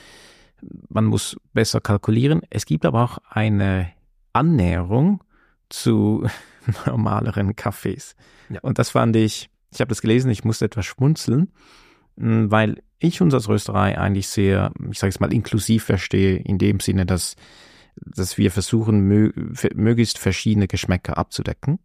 [0.89, 2.43] man muss besser kalkulieren.
[2.51, 3.93] Es gibt aber auch eine
[4.33, 5.23] Annäherung
[5.69, 6.27] zu
[6.87, 8.17] normaleren Kaffees.
[8.49, 8.61] Ja.
[8.61, 11.53] Und das fand ich, ich habe das gelesen, ich musste etwas schmunzeln,
[12.17, 16.81] weil ich uns als Rösterei eigentlich sehr, ich sage es mal, inklusiv verstehe, in dem
[16.81, 17.37] Sinne, dass,
[17.97, 19.33] dass wir versuchen, mö
[19.75, 21.79] möglichst verschiedene Geschmäcker abzudecken.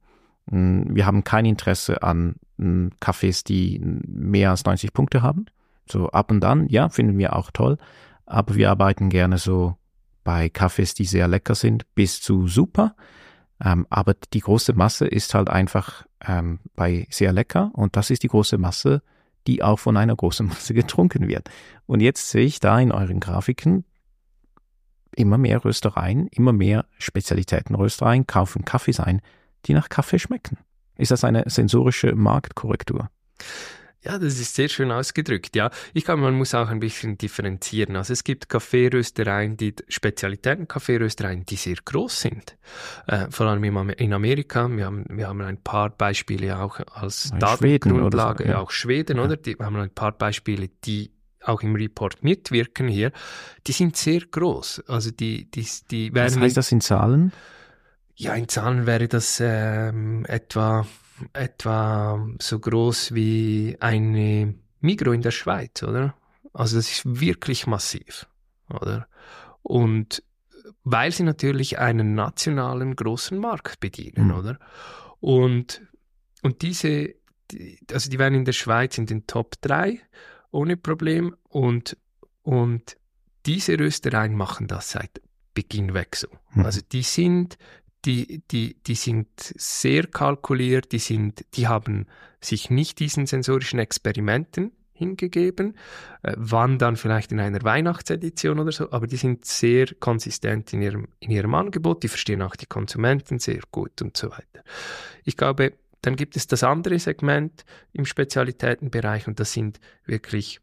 [0.48, 2.36] Mm, wir haben kein Interesse an
[3.00, 5.46] Kaffees, die mehr als 90 Punkte haben.
[5.90, 7.78] So ab und an, ja, finden wir auch toll.
[8.26, 9.78] Aber wir arbeiten gerne so
[10.24, 12.96] bei Kaffees, die sehr lecker sind, bis zu super.
[13.64, 18.24] Ähm, aber die große Masse ist halt einfach ähm, bei sehr lecker und das ist
[18.24, 19.02] die große Masse,
[19.50, 21.50] die auch von einer großen Masse getrunken wird.
[21.88, 23.84] Und jetzt sehe ich da in euren Grafiken
[25.16, 29.22] immer mehr Röstereien, immer mehr Spezialitätenröstereien kaufen Kaffees ein,
[29.66, 30.60] die nach Kaffee schmecken.
[30.98, 33.10] Ist das eine sensorische Marktkorrektur?
[34.02, 35.58] Ja, das ist sehr schön ausgedrückt.
[35.58, 37.98] Ja, ich glaube, man muss auch ein bisschen differenzieren.
[37.98, 42.58] Also es gibt Kaffeeröstereien, die Spezialitäten Kaffeeröstereien, die sehr groß sind.
[43.08, 44.70] Äh, vor allem in Amerika.
[44.70, 48.60] Wir haben, wir haben ein paar Beispiele auch als Datengrundlage, so, ja.
[48.60, 49.24] auch Schweden, ja.
[49.24, 49.36] oder?
[49.36, 51.12] Die, wir haben ein paar Beispiele, die
[51.44, 53.12] auch im Report mitwirken hier.
[53.68, 54.84] Die sind sehr groß.
[54.88, 56.36] Also die, die, die werden.
[56.36, 57.34] Was heißt das in Zahlen?
[58.16, 60.86] Ja, in Zahlen wäre das ähm, etwa
[61.34, 66.16] etwa so groß wie eine Migro in der Schweiz, oder?
[66.54, 68.28] Also das ist wirklich massiv,
[68.70, 69.08] oder?
[69.62, 70.24] Und
[70.84, 74.34] weil sie natürlich einen nationalen großen Markt bedienen, mhm.
[74.34, 74.60] oder?
[75.20, 75.82] Und,
[76.42, 77.16] und diese,
[77.52, 80.00] die, also die werden in der Schweiz in den Top 3
[80.52, 81.98] ohne Problem und,
[82.42, 82.98] und
[83.46, 85.22] diese Röstereien machen das seit
[85.54, 86.28] Beginn weg so.
[86.54, 86.66] Mhm.
[86.66, 87.58] Also die sind
[88.06, 92.08] die, die, die sind sehr kalkuliert, die, sind, die haben
[92.42, 95.78] sich nicht diesen sensorischen Experimenten hingegeben,
[96.24, 100.82] äh, waren dann vielleicht in einer Weihnachtsedition oder so, aber die sind sehr konsistent in
[100.82, 104.64] ihrem, in ihrem Angebot, die verstehen auch die Konsumenten sehr gut und so weiter.
[105.24, 110.62] Ich glaube, dann gibt es das andere Segment im Spezialitätenbereich und das sind wirklich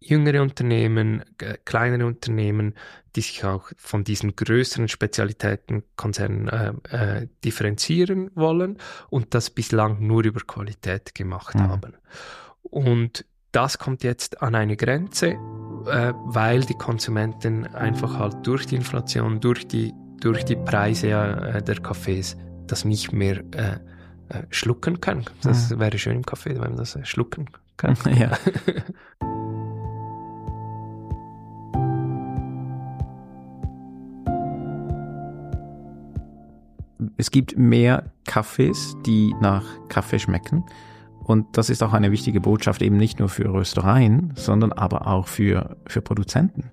[0.00, 2.74] jüngere Unternehmen, äh, kleinere Unternehmen,
[3.14, 8.78] die sich auch von diesen größeren Spezialitätenkonzernen äh, äh, differenzieren wollen
[9.08, 11.68] und das bislang nur über Qualität gemacht mhm.
[11.68, 11.94] haben.
[12.62, 18.76] Und das kommt jetzt an eine Grenze, äh, weil die Konsumenten einfach halt durch die
[18.76, 23.78] Inflation, durch die, durch die Preise äh, der Cafés das nicht mehr äh,
[24.50, 25.24] schlucken können.
[25.42, 25.78] Das mhm.
[25.78, 27.96] wäre schön im Kaffee, wenn man das schlucken kann.
[28.18, 28.36] Ja.
[37.16, 40.64] es gibt mehr Kaffees, die nach Kaffee schmecken.
[41.24, 45.26] Und das ist auch eine wichtige Botschaft eben nicht nur für Röstereien, sondern aber auch
[45.26, 46.70] für, für Produzenten.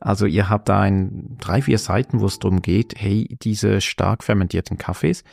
[0.00, 4.22] Also ihr habt da ein, drei, vier Seiten, wo es darum geht, hey, diese stark
[4.22, 5.24] fermentierten Kaffees,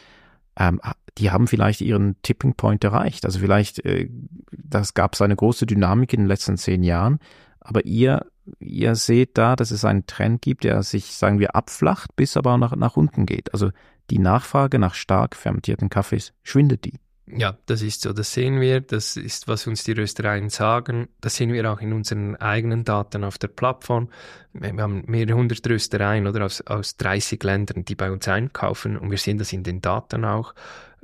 [0.57, 0.81] ähm,
[1.17, 3.25] die haben vielleicht ihren Tipping Point erreicht.
[3.25, 4.09] Also vielleicht, äh,
[4.51, 7.19] das gab es eine große Dynamik in den letzten zehn Jahren,
[7.59, 8.25] aber ihr,
[8.59, 12.53] ihr seht da, dass es einen Trend gibt, der sich, sagen wir, abflacht, bis aber
[12.53, 13.53] auch nach, nach unten geht.
[13.53, 13.69] Also
[14.09, 16.99] die Nachfrage nach stark fermentierten Kaffees schwindet die.
[17.27, 18.13] Ja, das ist so.
[18.13, 18.81] Das sehen wir.
[18.81, 21.07] Das ist, was uns die Röstereien sagen.
[21.21, 24.09] Das sehen wir auch in unseren eigenen Daten auf der Plattform.
[24.53, 28.95] Wir haben mehrere hundert Röstereien oder aus, aus 30 Ländern, die bei uns einkaufen.
[28.95, 30.53] Und wir sehen das in den Daten auch.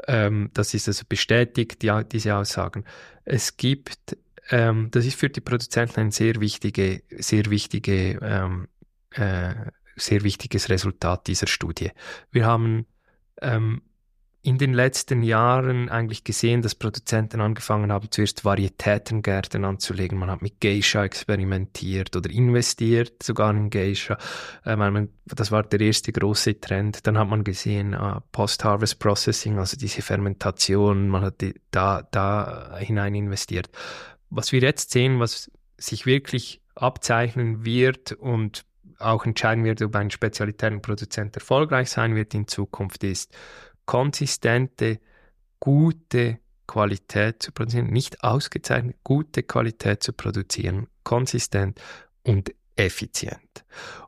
[0.08, 2.86] Ähm, das ist also bestätigt, die, diese Aussagen.
[3.26, 4.16] Es gibt,
[4.52, 8.68] ähm, das ist für die Produzenten ein sehr wichtige, sehr wichtige, ähm,
[9.12, 9.54] äh,
[9.96, 11.92] sehr wichtiges Resultat dieser Studie.
[12.32, 12.86] Wir haben
[13.42, 13.82] ähm,
[14.44, 20.18] in den letzten Jahren eigentlich gesehen, dass Produzenten angefangen haben, zuerst Varietätengärten anzulegen.
[20.18, 24.18] Man hat mit Geisha experimentiert oder investiert sogar in Geisha.
[24.66, 27.06] Ähm, das war der erste große Trend.
[27.06, 32.78] Dann hat man gesehen, uh, Post-Harvest Processing, also diese Fermentation, man hat die, da, da
[32.80, 33.70] hinein investiert.
[34.32, 38.66] Was wir jetzt sehen, was sich wirklich abzeichnen wird und
[39.02, 43.36] auch entscheiden wird, ob ein spezialitären Produzent erfolgreich sein wird in Zukunft, ist,
[43.86, 45.00] konsistente,
[45.60, 51.82] gute Qualität zu produzieren, nicht ausgezeichnet, gute Qualität zu produzieren, konsistent
[52.24, 53.66] und effizient.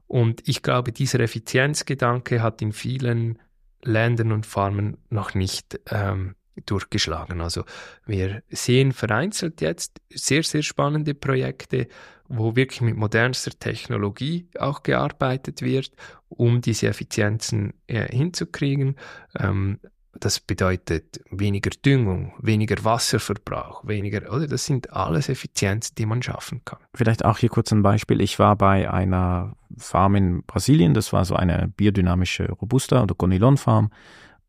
[0.08, 3.40] Und ich glaube, dieser Effizienzgedanke hat in vielen
[3.82, 6.36] Ländern und Farmen noch nicht ähm,
[6.66, 7.42] durchgeschlagen.
[7.42, 7.64] Also
[8.06, 11.88] wir sehen vereinzelt jetzt sehr, sehr spannende Projekte,
[12.28, 15.92] wo wirklich mit modernster Technologie auch gearbeitet wird,
[16.30, 18.96] um diese Effizienzen äh, hinzukriegen.
[19.38, 19.80] Ähm,
[20.20, 24.48] das bedeutet weniger Düngung, weniger Wasserverbrauch, weniger, oder?
[24.48, 26.80] Das sind alles Effizienzen, die man schaffen kann.
[26.94, 28.22] Vielleicht auch hier kurz ein Beispiel.
[28.22, 33.58] Ich war bei einer Farm in Brasilien, das war so eine biodynamische Robusta oder Conilon
[33.58, 33.92] Farm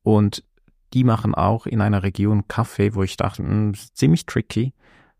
[0.03, 0.45] und
[0.95, 4.73] die machen auch in einer Region Kaffee, wo ich dachte, mh, hm, ziemlich tricky,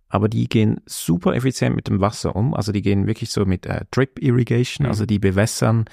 [0.09, 2.55] aber die gehen super effizient mit dem Wasser um.
[2.55, 4.91] Also die gehen wirklich so mit äh, Drip Irrigation, mhm.
[4.91, 5.87] also die bewässern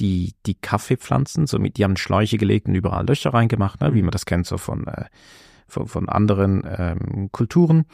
[0.00, 4.02] die, die Kaffeepflanzen, so mit, die haben Schläuche gelegt und überall Löcher reingemacht, ne, wie
[4.02, 5.06] man das kennt so von, äh,
[5.66, 7.84] von, von anderen ähm, Kulturen.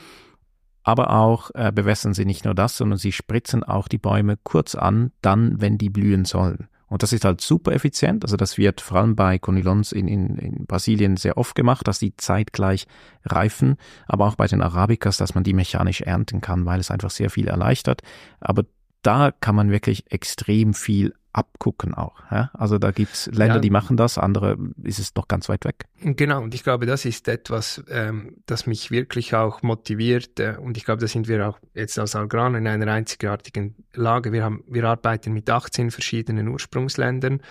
[0.82, 4.74] Aber auch äh, bewässern sie nicht nur das, sondern sie spritzen auch die Bäume kurz
[4.74, 6.68] an, dann, wenn die blühen sollen.
[6.86, 8.24] Und das ist halt super effizient.
[8.24, 11.98] Also das wird vor allem bei Conilons in, in, in Brasilien sehr oft gemacht, dass
[11.98, 12.86] die zeitgleich
[13.24, 13.76] reifen,
[14.06, 17.30] aber auch bei den Arabicas, dass man die mechanisch ernten kann, weil es einfach sehr
[17.30, 18.02] viel erleichtert.
[18.40, 18.64] Aber
[19.02, 22.14] da kann man wirklich extrem viel abgucken auch.
[22.30, 22.50] Ja?
[22.54, 23.60] Also da gibt es Länder, ja.
[23.60, 25.84] die machen das, andere ist es noch ganz weit weg.
[26.00, 30.38] Genau, und ich glaube, das ist etwas, ähm, das mich wirklich auch motiviert.
[30.40, 34.32] Äh, und ich glaube, da sind wir auch jetzt als Algrano in einer einzigartigen Lage.
[34.32, 37.42] Wir, haben, wir arbeiten mit 18 verschiedenen Ursprungsländern.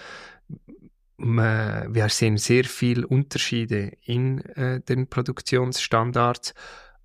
[1.17, 6.53] Wir sehen sehr viel Unterschiede in äh, den Produktionsstandards,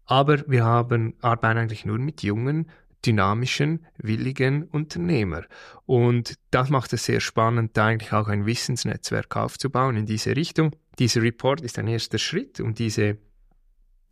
[0.07, 2.70] aber wir haben, arbeiten eigentlich nur mit jungen
[3.05, 5.44] dynamischen, willigen Unternehmer.
[5.86, 10.74] Und das macht es sehr spannend, da eigentlich auch ein Wissensnetzwerk aufzubauen in diese Richtung.
[10.99, 13.18] Dieser Report ist ein erster Schritt, um diese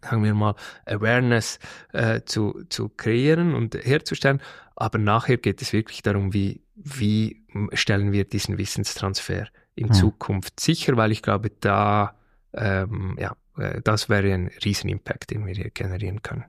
[0.03, 1.59] sagen wir mal, Awareness
[1.93, 4.41] äh, zu, zu kreieren und herzustellen.
[4.76, 9.95] Aber nachher geht es wirklich darum, wie, wie stellen wir diesen Wissenstransfer in hm.
[9.95, 12.14] Zukunft sicher, weil ich glaube, da,
[12.53, 16.45] ähm, ja, äh, das wäre ein Riesenimpact, den wir hier generieren können.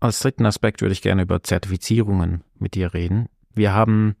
[0.00, 3.28] Als dritten Aspekt würde ich gerne über Zertifizierungen mit dir reden.
[3.54, 4.16] Wir haben,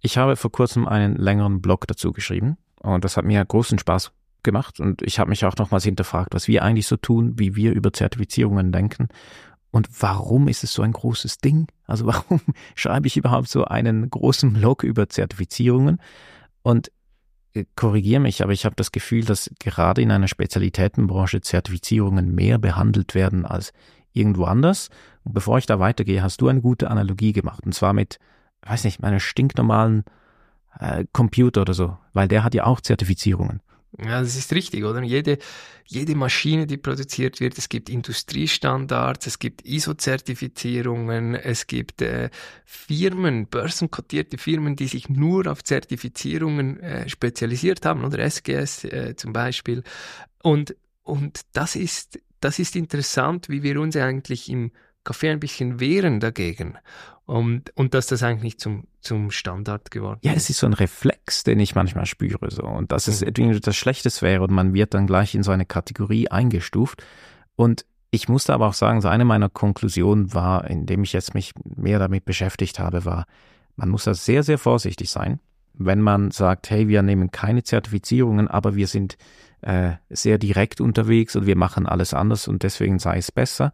[0.00, 4.12] ich habe vor kurzem einen längeren Blog dazu geschrieben und das hat mir großen Spaß
[4.42, 7.72] gemacht und ich habe mich auch nochmals hinterfragt, was wir eigentlich so tun, wie wir
[7.72, 9.08] über Zertifizierungen denken
[9.72, 11.66] und warum ist es so ein großes Ding?
[11.86, 12.40] Also warum
[12.76, 15.98] schreibe ich überhaupt so einen großen Blog über Zertifizierungen?
[16.62, 16.92] Und
[17.54, 22.58] äh, korrigiere mich, aber ich habe das Gefühl, dass gerade in einer Spezialitätenbranche Zertifizierungen mehr
[22.58, 23.72] behandelt werden als
[24.12, 24.88] irgendwo anders.
[25.24, 27.64] Und bevor ich da weitergehe, hast du eine gute Analogie gemacht.
[27.64, 28.18] Und zwar mit,
[28.62, 30.04] weiß nicht, meiner stinknormalen
[30.78, 33.60] äh, Computer oder so, weil der hat ja auch Zertifizierungen.
[33.98, 35.02] Ja, das ist richtig, oder?
[35.02, 35.36] Jede,
[35.84, 42.30] jede Maschine, die produziert wird, es gibt Industriestandards, es gibt ISO-Zertifizierungen, es gibt äh,
[42.64, 49.34] Firmen, börsenkotierte Firmen, die sich nur auf Zertifizierungen äh, spezialisiert haben, oder SGS äh, zum
[49.34, 49.82] Beispiel.
[50.42, 54.72] Und, und das ist das ist interessant, wie wir uns eigentlich im
[55.04, 56.76] Kaffee ein bisschen wehren dagegen.
[57.24, 60.28] Und, und dass das eigentlich zum, zum Standard geworden ist.
[60.28, 62.50] Ja, es ist so ein Reflex, den ich manchmal spüre.
[62.50, 62.64] So.
[62.64, 63.28] Und dass es mhm.
[63.28, 67.02] irgendwie das Schlechtes wäre und man wird dann gleich in so eine Kategorie eingestuft.
[67.54, 71.52] Und ich musste aber auch sagen, so eine meiner Konklusionen war, indem ich jetzt mich
[71.64, 73.26] mehr damit beschäftigt habe, war,
[73.76, 75.40] man muss da sehr, sehr vorsichtig sein,
[75.74, 79.16] wenn man sagt, hey, wir nehmen keine Zertifizierungen, aber wir sind
[79.62, 83.72] äh, sehr direkt unterwegs und wir machen alles anders und deswegen sei es besser.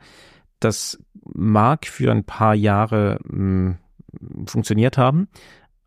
[0.61, 3.76] Das mag für ein paar Jahre mh,
[4.20, 5.28] hm, funktioniert haben,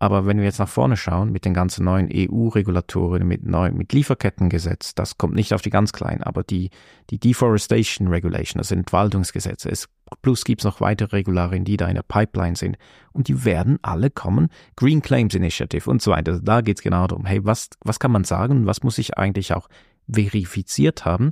[0.02, 3.94] aber wenn wir jetzt nach vorne schauen mit den ganzen neuen EU-Regulatorien, mit, neu, mit
[3.94, 6.72] Lieferkettengesetz, das kommt nicht auf die ganz kleinen, aber die,
[7.12, 9.90] die Deforestation Regulation, also Entwaldungsgesetze, es,
[10.24, 12.80] plus gibt es noch weitere Regularien, die da in der Pipeline sind
[13.14, 14.50] und die werden alle kommen.
[14.76, 16.40] Green Claims Initiative und so weiter.
[16.42, 19.54] Da geht es genau darum, hey, was, was kann man sagen, was muss ich eigentlich
[19.54, 19.70] auch
[20.12, 21.30] verifiziert haben?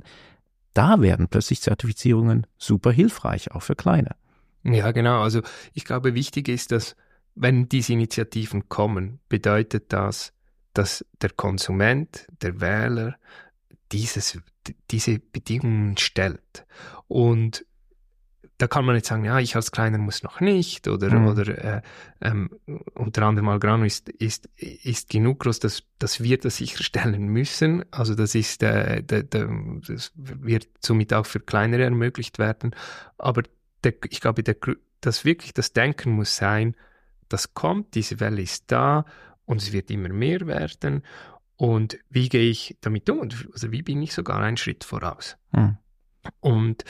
[0.74, 4.14] Da werden plötzlich Zertifizierungen super hilfreich, auch für kleine.
[4.62, 5.22] Ja, genau.
[5.22, 5.40] Also
[5.74, 6.94] ich glaube, wichtig ist, dass
[7.34, 10.32] wenn diese Initiativen kommen, bedeutet das,
[10.74, 13.16] dass der Konsument, der Wähler
[13.92, 14.38] dieses,
[14.90, 16.66] diese Bedingungen stellt.
[17.08, 17.64] Und
[18.60, 21.28] da kann man jetzt sagen, ja, ich als Kleiner muss noch nicht oder, mhm.
[21.28, 21.82] oder äh,
[22.20, 22.50] ähm,
[22.94, 27.84] unter anderem Algrano ist, ist, ist genug groß, dass, dass wir das sicherstellen müssen.
[27.90, 29.48] Also das ist, äh, der, der,
[29.86, 32.76] das wird somit auch für Kleinere ermöglicht werden.
[33.16, 33.42] Aber
[33.82, 34.56] der, ich glaube, der,
[35.00, 36.76] das wirklich das Denken muss sein,
[37.30, 39.06] das kommt, diese Welle ist da
[39.46, 41.02] und es wird immer mehr werden.
[41.56, 43.28] Und wie gehe ich damit um?
[43.52, 45.36] Also wie bin ich sogar einen Schritt voraus?
[45.52, 45.78] Mhm.
[46.40, 46.84] Und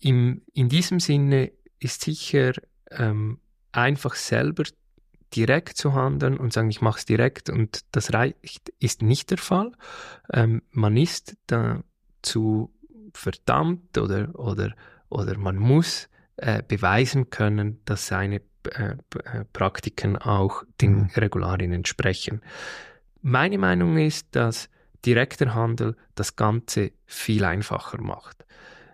[0.00, 2.52] im, in diesem Sinne ist sicher
[2.90, 3.40] ähm,
[3.72, 4.64] einfach selber
[5.34, 9.38] direkt zu handeln und sagen, ich mache es direkt und das reicht, ist nicht der
[9.38, 9.72] Fall.
[10.32, 12.72] Ähm, man ist dazu
[13.12, 14.74] verdammt oder, oder,
[15.08, 21.10] oder man muss äh, beweisen können, dass seine äh, äh, Praktiken auch den mhm.
[21.16, 22.40] Regularien entsprechen.
[23.22, 24.68] Meine Meinung ist, dass
[25.04, 28.44] direkter Handel das Ganze viel einfacher macht.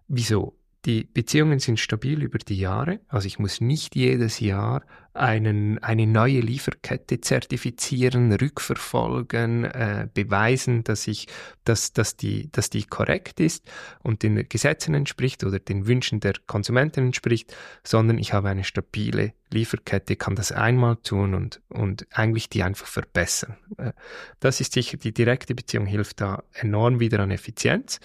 [0.09, 0.57] Wieso?
[0.87, 3.01] Die Beziehungen sind stabil über die Jahre.
[3.07, 11.07] Also ich muss nicht jedes Jahr einen, eine neue Lieferkette zertifizieren, rückverfolgen, äh, beweisen, dass
[11.07, 11.27] ich,
[11.64, 13.71] dass, dass die, dass die korrekt ist
[14.03, 17.55] und den Gesetzen entspricht oder den Wünschen der Konsumenten entspricht,
[17.85, 22.87] sondern ich habe eine stabile Lieferkette, kann das einmal tun und, und eigentlich die einfach
[22.87, 23.57] verbessern.
[23.79, 23.93] Äh,
[24.41, 28.01] das ist sicher, die direkte Beziehung hilft da enorm wieder an Effizienz.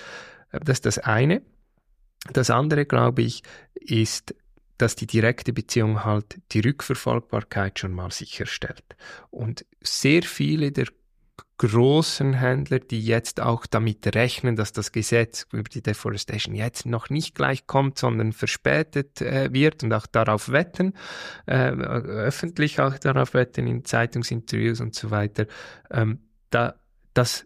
[0.51, 1.41] Äh, das ist das eine.
[2.33, 3.43] Das andere, glaube ich,
[3.75, 4.35] ist,
[4.77, 8.95] dass die direkte Beziehung halt die Rückverfolgbarkeit schon mal sicherstellt.
[9.29, 10.87] Und sehr viele der
[11.57, 17.09] großen Händler, die jetzt auch damit rechnen, dass das Gesetz über die Deforestation jetzt noch
[17.09, 20.93] nicht gleich kommt, sondern verspätet äh, wird und auch darauf wetten,
[21.45, 25.45] äh, öffentlich auch darauf wetten in Zeitungsinterviews und so weiter,
[25.91, 26.75] ähm, da,
[27.13, 27.45] das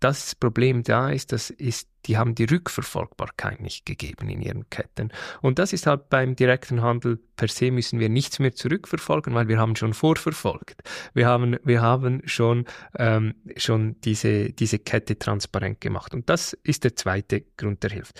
[0.00, 5.10] das Problem da ist, das ist, die haben die Rückverfolgbarkeit nicht gegeben in ihren Ketten.
[5.42, 9.46] Und das ist halt beim direkten Handel per se müssen wir nichts mehr zurückverfolgen, weil
[9.46, 10.82] wir haben schon vorverfolgt.
[11.14, 12.64] Wir haben, wir haben schon,
[12.98, 16.14] ähm, schon diese, diese Kette transparent gemacht.
[16.14, 18.18] Und das ist der zweite Grund, der hilft.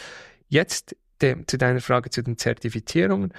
[0.48, 3.32] Jetzt de, zu deiner Frage zu den Zertifizierungen,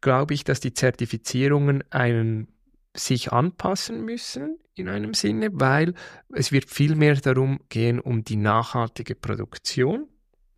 [0.00, 2.48] glaube ich, dass die Zertifizierungen einen
[2.96, 5.94] sich anpassen müssen in einem Sinne, weil
[6.32, 10.08] es wird viel mehr darum gehen, um die nachhaltige Produktion,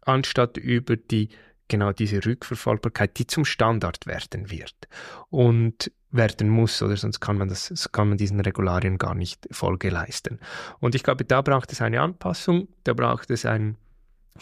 [0.02, 1.28] anstatt über die
[1.68, 4.74] genau diese Rückverfolgbarkeit, die zum Standard werden wird
[5.30, 9.88] und werden muss, oder sonst kann man das, kann man diesen Regularien gar nicht Folge
[9.88, 10.38] leisten.
[10.80, 13.78] Und ich glaube, da braucht es eine Anpassung, da braucht es einen,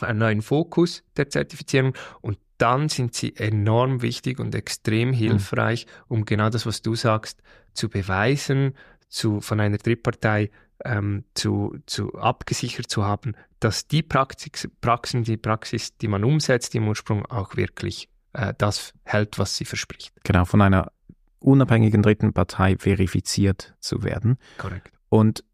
[0.00, 5.14] einen neuen Fokus der Zertifizierung und dann sind sie enorm wichtig und extrem hm.
[5.14, 8.74] hilfreich, um genau das, was du sagst, zu beweisen,
[9.08, 10.50] zu, von einer Drittpartei
[10.84, 16.74] ähm, zu, zu abgesichert zu haben, dass die Praxis, Praxen, die Praxis, die man umsetzt
[16.74, 20.12] im Ursprung, auch wirklich äh, das hält, was sie verspricht.
[20.24, 20.92] Genau, von einer
[21.40, 24.38] unabhängigen dritten Partei verifiziert zu werden.
[24.58, 24.92] Korrekt.
[25.08, 25.44] Und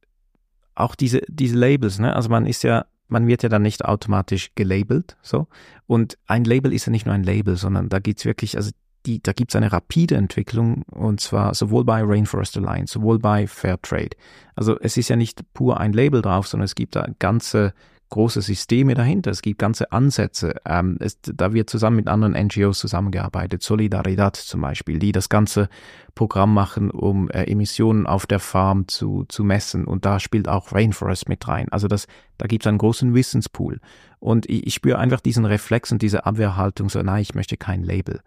[0.75, 2.15] auch diese, diese Labels, ne?
[2.15, 5.47] also man ist ja, man wird ja dann nicht automatisch gelabelt, so.
[5.87, 8.71] Und ein Label ist ja nicht nur ein Label, sondern da geht's wirklich, also
[9.07, 13.47] die, da gibt es eine rapide Entwicklung und zwar sowohl bei Rainforest Alliance, sowohl bei
[13.47, 14.17] Fairtrade.
[14.57, 17.73] Also es ist ja nicht pur ein Label drauf, sondern es gibt da ganze
[18.09, 20.55] große Systeme dahinter, es gibt ganze Ansätze.
[20.65, 25.69] Ähm, es, da wird zusammen mit anderen NGOs zusammengearbeitet, Solidaridad zum Beispiel, die das ganze
[26.15, 29.85] Programm machen, um äh, Emissionen auf der Farm zu, zu messen.
[29.85, 31.69] Und da spielt auch Rainforest mit rein.
[31.71, 32.07] Also das,
[32.39, 33.81] da gibt es einen großen Wissenspool.
[34.19, 37.83] Und ich, ich spüre einfach diesen Reflex und diese Abwehrhaltung, so, nein, ich möchte kein
[37.83, 38.21] Label.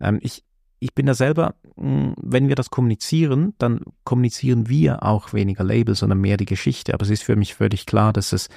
[0.00, 0.44] Ähm, ich,
[0.80, 5.94] ich bin da selber, hm, wenn wir das kommunizieren, dann kommunizieren wir auch weniger Label,
[5.94, 6.94] sondern mehr die Geschichte.
[6.94, 8.48] Aber es ist für mich völlig klar, dass es,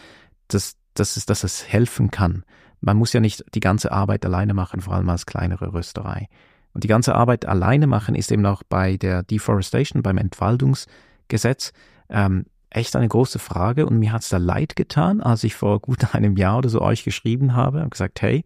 [0.53, 2.43] dass, dass es, dass es helfen kann.
[2.81, 6.27] Man muss ja nicht die ganze Arbeit alleine machen, vor allem als kleinere Rösterei.
[6.73, 11.71] Und die ganze Arbeit alleine machen ist eben auch bei der Deforestation, beim Entwaldungsgesetz,
[12.09, 13.85] ähm, echt eine große Frage.
[13.85, 16.81] Und mir hat es da leid getan, als ich vor gut einem Jahr oder so
[16.81, 18.43] euch geschrieben habe und gesagt, hey,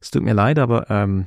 [0.00, 1.26] es tut mir leid, aber ähm,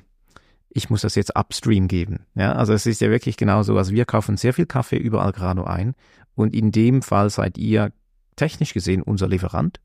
[0.70, 2.28] ich muss das jetzt upstream geben.
[2.36, 3.78] Ja, also es ist ja wirklich genauso.
[3.78, 5.96] Also wir kaufen sehr viel Kaffee über Algrano ein
[6.36, 7.92] und in dem Fall seid ihr
[8.36, 9.80] technisch gesehen unser Lieferant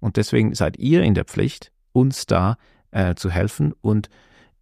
[0.00, 2.56] und deswegen seid ihr in der Pflicht, uns da
[2.90, 4.08] äh, zu helfen und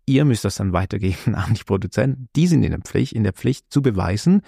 [0.07, 2.29] ihr müsst das dann weitergeben an die Produzenten.
[2.37, 4.43] Die sind in der Pflicht, in der Pflicht zu beweisen,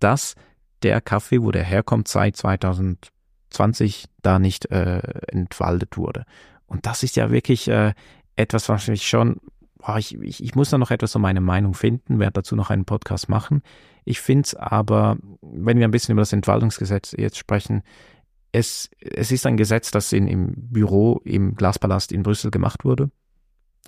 [0.00, 0.34] dass
[0.82, 6.24] der Kaffee, wo der herkommt, seit 2020 da nicht äh, entwaldet wurde.
[6.66, 7.94] Und das ist ja wirklich äh,
[8.36, 9.40] etwas, was mich schon
[9.84, 12.70] boah, ich, ich, ich muss da noch etwas so meine Meinung finden, werde dazu noch
[12.70, 13.62] einen Podcast machen.
[14.04, 17.82] Ich finde es aber, wenn wir ein bisschen über das Entwaldungsgesetz jetzt sprechen,
[18.54, 23.10] es, es ist ein Gesetz, das in, im Büro im Glaspalast in Brüssel gemacht wurde.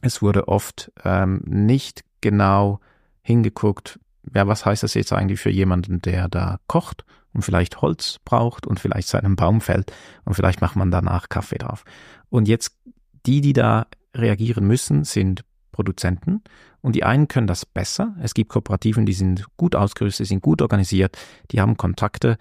[0.03, 2.81] Es wurde oft ähm, nicht genau
[3.23, 4.01] hingeguckt,
[4.35, 8.67] ja, was heißt das jetzt eigentlich für jemanden, der da kocht und vielleicht Holz braucht
[8.67, 9.93] und vielleicht seinen Baum fällt
[10.25, 11.85] und vielleicht macht man danach Kaffee drauf.
[12.29, 12.77] Und jetzt
[13.25, 16.43] die, die da reagieren müssen, sind Produzenten
[16.81, 18.17] und die einen können das besser.
[18.21, 21.17] Es gibt Kooperativen, die sind gut ausgerüstet, sind gut organisiert,
[21.53, 22.37] die haben Kontakte,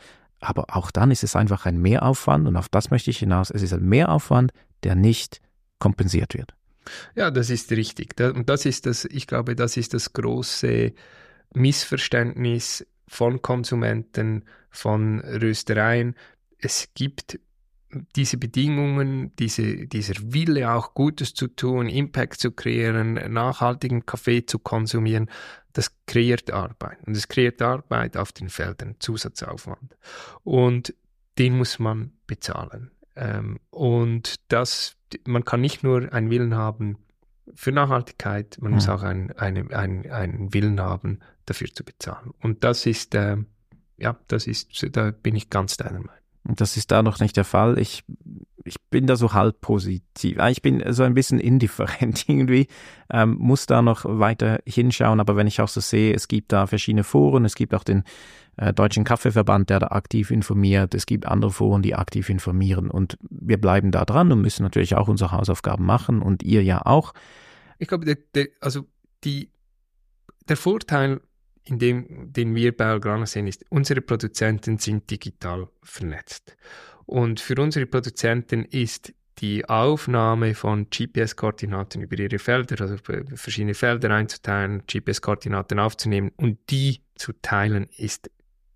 [0.45, 3.49] aber auch dann ist es einfach ein Mehraufwand und auf das möchte ich hinaus.
[3.49, 4.51] Es ist ein Mehraufwand,
[4.83, 5.41] der nicht
[5.79, 6.53] kompensiert wird.
[7.15, 8.19] Ja, das ist richtig.
[8.19, 10.93] Und das ist das, ich glaube, das ist das große
[11.53, 16.15] Missverständnis von Konsumenten, von Röstereien.
[16.59, 17.39] Es gibt
[18.15, 24.59] diese Bedingungen, diese, dieser Wille auch Gutes zu tun, Impact zu kreieren, nachhaltigen Kaffee zu
[24.59, 25.29] konsumieren,
[25.73, 26.97] das kreiert Arbeit.
[27.05, 29.95] Und es kreiert Arbeit auf den Feldern, Zusatzaufwand.
[30.43, 30.93] Und
[31.37, 32.91] den muss man bezahlen.
[33.15, 36.97] Ähm, und das, man kann nicht nur einen Willen haben
[37.53, 38.75] für Nachhaltigkeit, man mhm.
[38.75, 42.31] muss auch einen, einen, einen, einen Willen haben, dafür zu bezahlen.
[42.41, 43.37] Und das ist, äh,
[43.97, 46.24] ja, das ist, da bin ich ganz deiner Meinung.
[46.47, 47.79] Das ist da noch nicht der Fall.
[47.79, 48.03] Ich,
[48.63, 50.37] ich bin da so halb positiv.
[50.49, 52.67] Ich bin so ein bisschen indifferent irgendwie,
[53.11, 55.19] ähm, muss da noch weiter hinschauen.
[55.19, 58.03] Aber wenn ich auch so sehe, es gibt da verschiedene Foren, es gibt auch den
[58.57, 60.93] äh, Deutschen Kaffeeverband, der da aktiv informiert.
[60.93, 62.91] Es gibt andere Foren, die aktiv informieren.
[62.91, 66.85] Und wir bleiben da dran und müssen natürlich auch unsere Hausaufgaben machen und ihr ja
[66.85, 67.13] auch.
[67.79, 68.87] Ich glaube, der, der, also
[69.23, 69.49] die,
[70.47, 71.21] der Vorteil
[71.65, 76.55] in dem, den wir bei Algrana sehen, ist, unsere Produzenten sind digital vernetzt.
[77.05, 82.95] Und für unsere Produzenten ist die Aufnahme von GPS-Koordinaten über ihre Felder, also
[83.35, 88.29] verschiedene Felder einzuteilen, GPS-Koordinaten aufzunehmen und die zu teilen, ist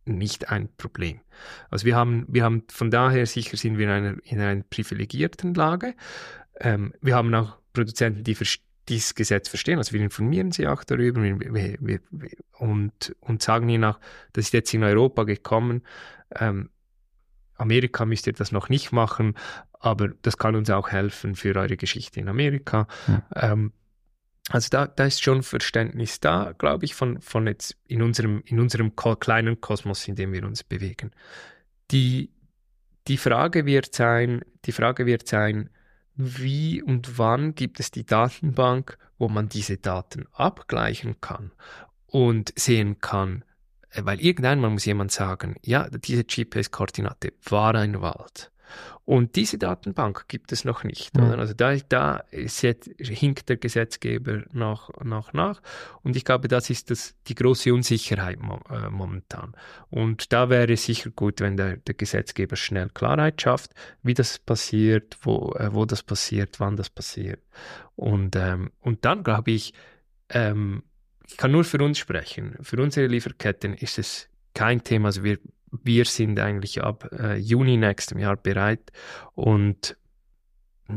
[0.05, 1.21] nicht ein Problem.
[1.69, 5.53] Also wir haben, wir haben von daher sicher sind wir in einer, in einer privilegierten
[5.53, 5.95] Lage.
[6.59, 9.77] Ähm, wir haben auch Produzenten, die verstehen, dieses Gesetz verstehen.
[9.77, 11.99] Also wir informieren sie auch darüber wir, wir,
[12.57, 13.99] und, und sagen ihnen auch,
[14.33, 15.83] das ist jetzt in Europa gekommen.
[16.35, 16.69] Ähm,
[17.55, 19.35] Amerika müsst ihr das noch nicht machen,
[19.73, 22.87] aber das kann uns auch helfen für eure Geschichte in Amerika.
[23.07, 23.23] Ja.
[23.35, 23.73] Ähm,
[24.49, 28.59] also da, da ist schon Verständnis da, glaube ich, von, von jetzt in unserem, in
[28.59, 31.11] unserem kleinen Kosmos, in dem wir uns bewegen.
[31.91, 32.31] Die,
[33.07, 35.69] die Frage wird sein, die Frage wird sein,
[36.19, 41.51] wie und wann gibt es die Datenbank, wo man diese Daten abgleichen kann
[42.07, 43.45] und sehen kann,
[43.91, 48.51] äh, weil irgendwann muss jemand sagen, ja, diese GPS-Koordinate war ein Wald.
[49.05, 51.17] Und diese Datenbank gibt es noch nicht.
[51.17, 51.39] Mhm.
[51.39, 55.61] Also da, da hinkt der Gesetzgeber noch, noch nach.
[56.03, 59.53] Und ich glaube, das ist das, die große Unsicherheit mo äh, momentan.
[59.89, 63.71] Und da wäre es sicher gut, wenn der, der Gesetzgeber schnell Klarheit schafft,
[64.03, 67.41] wie das passiert, wo, äh, wo das passiert, wann das passiert.
[67.95, 69.73] Und, ähm, und dann glaube ich,
[70.29, 70.83] ähm,
[71.27, 72.57] ich kann nur für uns sprechen.
[72.61, 75.07] Für unsere Lieferketten ist es kein Thema.
[75.07, 75.39] Also wir
[75.71, 78.91] wir sind eigentlich ab äh, Juni nächstem Jahr bereit
[79.35, 79.97] und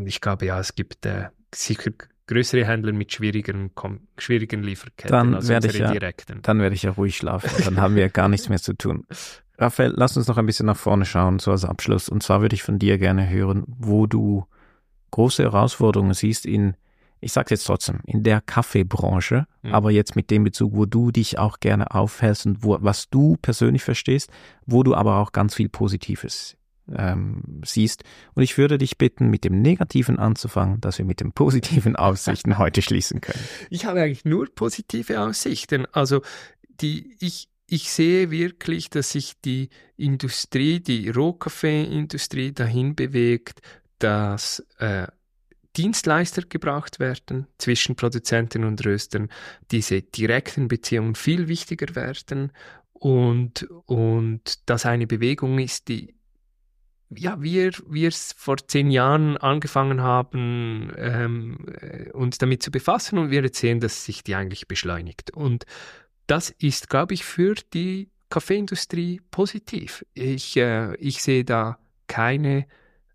[0.07, 1.91] ich glaube, ja, es gibt äh, sicher
[2.27, 3.71] größere Händler mit schwierigen,
[4.17, 6.41] schwierigen Lieferketten dann als werde ich ja, direkten.
[6.43, 7.51] Dann werde ich ja ruhig schlafen.
[7.65, 9.05] Dann haben wir gar nichts mehr zu tun.
[9.59, 12.09] Raphael, lass uns noch ein bisschen nach vorne schauen, so als Abschluss.
[12.09, 14.47] Und zwar würde ich von dir gerne hören, wo du
[15.11, 16.75] große Herausforderungen siehst in,
[17.23, 19.75] ich sage jetzt trotzdem, in der Kaffeebranche, mhm.
[19.75, 23.37] aber jetzt mit dem Bezug, wo du dich auch gerne aufhältst und wo, was du
[23.41, 24.29] persönlich verstehst,
[24.67, 26.57] wo du aber auch ganz viel Positives
[26.95, 28.03] ähm, siehst.
[28.35, 32.59] Und ich würde dich bitten, mit dem Negativen anzufangen, dass wir mit den positiven Aussichten
[32.59, 33.43] heute schließen können.
[33.71, 35.87] Ich habe eigentlich nur positive Aussichten.
[35.93, 36.23] Also
[36.81, 43.61] die, ich, ich sehe wirklich, dass sich die Industrie, die Rohkaffeeindustrie dahin bewegt,
[44.01, 45.07] dass äh,
[45.77, 49.31] Dienstleister gebraucht werden zwischen Produzenten und Röstern,
[49.71, 52.53] diese direkten Beziehungen viel wichtiger werden
[52.93, 56.15] und, und das eine Bewegung ist, die
[57.15, 57.73] ja, wir,
[58.07, 63.59] es vor zehn Jahren angefangen haben, ähm, äh, uns damit zu befassen und wir jetzt
[63.59, 65.31] sehen, dass sich die eigentlich beschleunigt.
[65.31, 65.65] Und
[66.27, 70.07] das ist, glaube ich, für die Kaffeeindustrie positiv.
[70.15, 72.67] Ich, äh, ich sehe da keine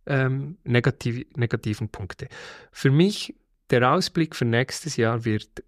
[0.08, 2.28] ähm, negativ, negativen Punkte.
[2.72, 3.36] Für mich,
[3.70, 5.64] der Ausblick für nächstes Jahr wird,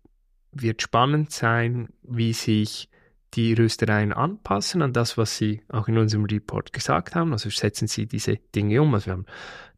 [0.52, 2.90] wird spannend sein, wie sich
[3.36, 7.32] die Röstereien anpassen an das, was sie auch in unserem Report gesagt haben.
[7.32, 8.94] Also setzen sie diese Dinge um.
[8.94, 9.26] Also wir haben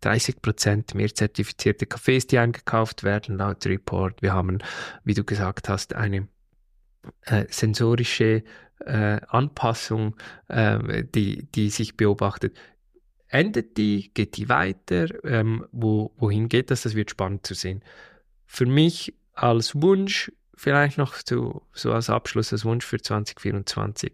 [0.02, 4.22] 30 Prozent mehr zertifizierte Kaffees, die eingekauft werden laut Report.
[4.22, 4.60] Wir haben,
[5.04, 6.28] wie du gesagt hast, eine
[7.26, 8.44] äh, sensorische
[8.80, 10.16] äh, Anpassung,
[10.48, 12.58] äh, die, die sich beobachtet.
[13.32, 15.08] Endet die, geht die weiter?
[15.24, 16.82] Ähm, wo, wohin geht das?
[16.82, 17.82] Das wird spannend zu sehen.
[18.46, 24.12] Für mich als Wunsch vielleicht noch zu, so als Abschluss, als Wunsch für 2024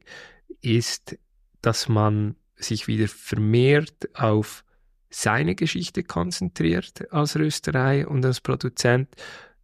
[0.61, 1.17] ist,
[1.61, 4.63] dass man sich wieder vermehrt auf
[5.09, 9.09] seine Geschichte konzentriert als Rösterei und als Produzent,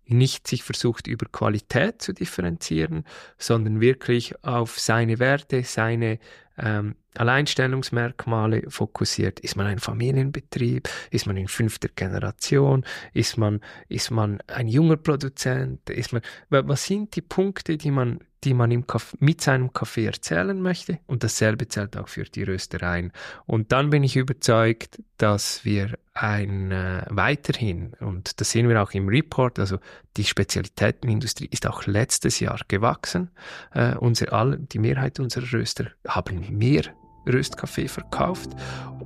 [0.05, 3.05] nicht sich versucht über Qualität zu differenzieren,
[3.37, 6.19] sondern wirklich auf seine Werte, seine
[6.57, 9.39] ähm, Alleinstellungsmerkmale fokussiert.
[9.39, 10.89] Ist man ein Familienbetrieb?
[11.11, 12.85] Ist man in fünfter Generation?
[13.13, 15.89] Ist man, ist man ein junger Produzent?
[15.89, 20.05] Ist man, was sind die Punkte, die man, die man im Kaff mit seinem Kaffee
[20.05, 20.99] erzählen möchte?
[21.05, 23.11] Und dasselbe zählt auch für die Röstereien.
[23.45, 28.91] Und dann bin ich überzeugt, dass wir ein äh, weiterhin, und das sehen wir auch
[28.91, 29.79] im Report, also
[30.15, 33.31] die Spezialitätenindustrie ist auch letztes Jahr gewachsen.
[33.73, 36.83] Äh, unser, all, die Mehrheit unserer Röster haben mehr
[37.27, 38.51] Röstkaffee verkauft.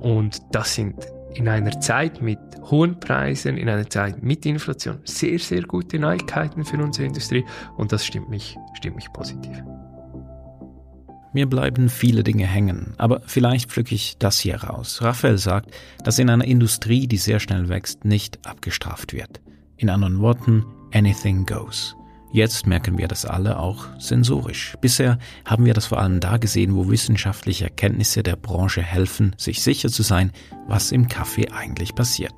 [0.00, 0.94] Und das sind
[1.34, 2.38] in einer Zeit mit
[2.70, 7.44] hohen Preisen, in einer Zeit mit Inflation sehr, sehr gute Neuigkeiten für unsere Industrie.
[7.76, 9.62] Und das stimmt mich, stimmt mich positiv.
[11.34, 15.02] Mir bleiben viele Dinge hängen, aber vielleicht pflücke ich das hier raus.
[15.02, 15.70] Raphael sagt,
[16.02, 19.40] dass in einer Industrie, die sehr schnell wächst, nicht abgestraft wird.
[19.76, 21.94] In anderen Worten, anything goes.
[22.30, 24.76] Jetzt merken wir das alle auch sensorisch.
[24.82, 29.62] Bisher haben wir das vor allem da gesehen, wo wissenschaftliche Erkenntnisse der Branche helfen, sich
[29.62, 30.32] sicher zu sein,
[30.66, 32.34] was im Kaffee eigentlich passiert.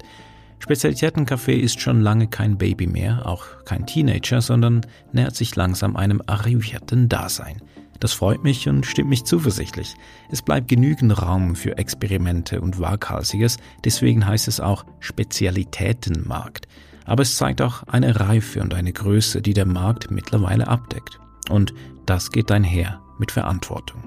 [0.60, 4.82] Spezialitätenkaffee ist schon lange kein Baby mehr, auch kein Teenager, sondern
[5.12, 7.60] nähert sich langsam einem arrivierten Dasein.
[7.98, 9.94] Das freut mich und stimmt mich zuversichtlich.
[10.30, 16.68] Es bleibt genügend Raum für Experimente und Waghalsiges, deswegen heißt es auch Spezialitätenmarkt
[17.04, 21.18] aber es zeigt auch eine Reife und eine Größe, die der Markt mittlerweile abdeckt.
[21.48, 21.74] Und
[22.06, 24.02] das geht einher mit Verantwortung.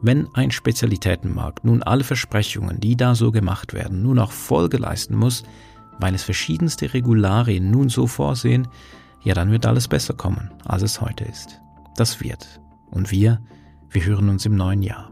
[0.00, 5.14] Wenn ein Spezialitätenmarkt nun alle Versprechungen, die da so gemacht werden, nun auch Folge leisten
[5.14, 5.44] muss,
[5.98, 8.66] weil es verschiedenste Regularien nun so vorsehen,
[9.22, 11.60] ja, dann wird alles besser kommen, als es heute ist.
[11.96, 12.60] Das wird.
[12.90, 13.40] Und wir,
[13.90, 15.11] wir hören uns im neuen Jahr.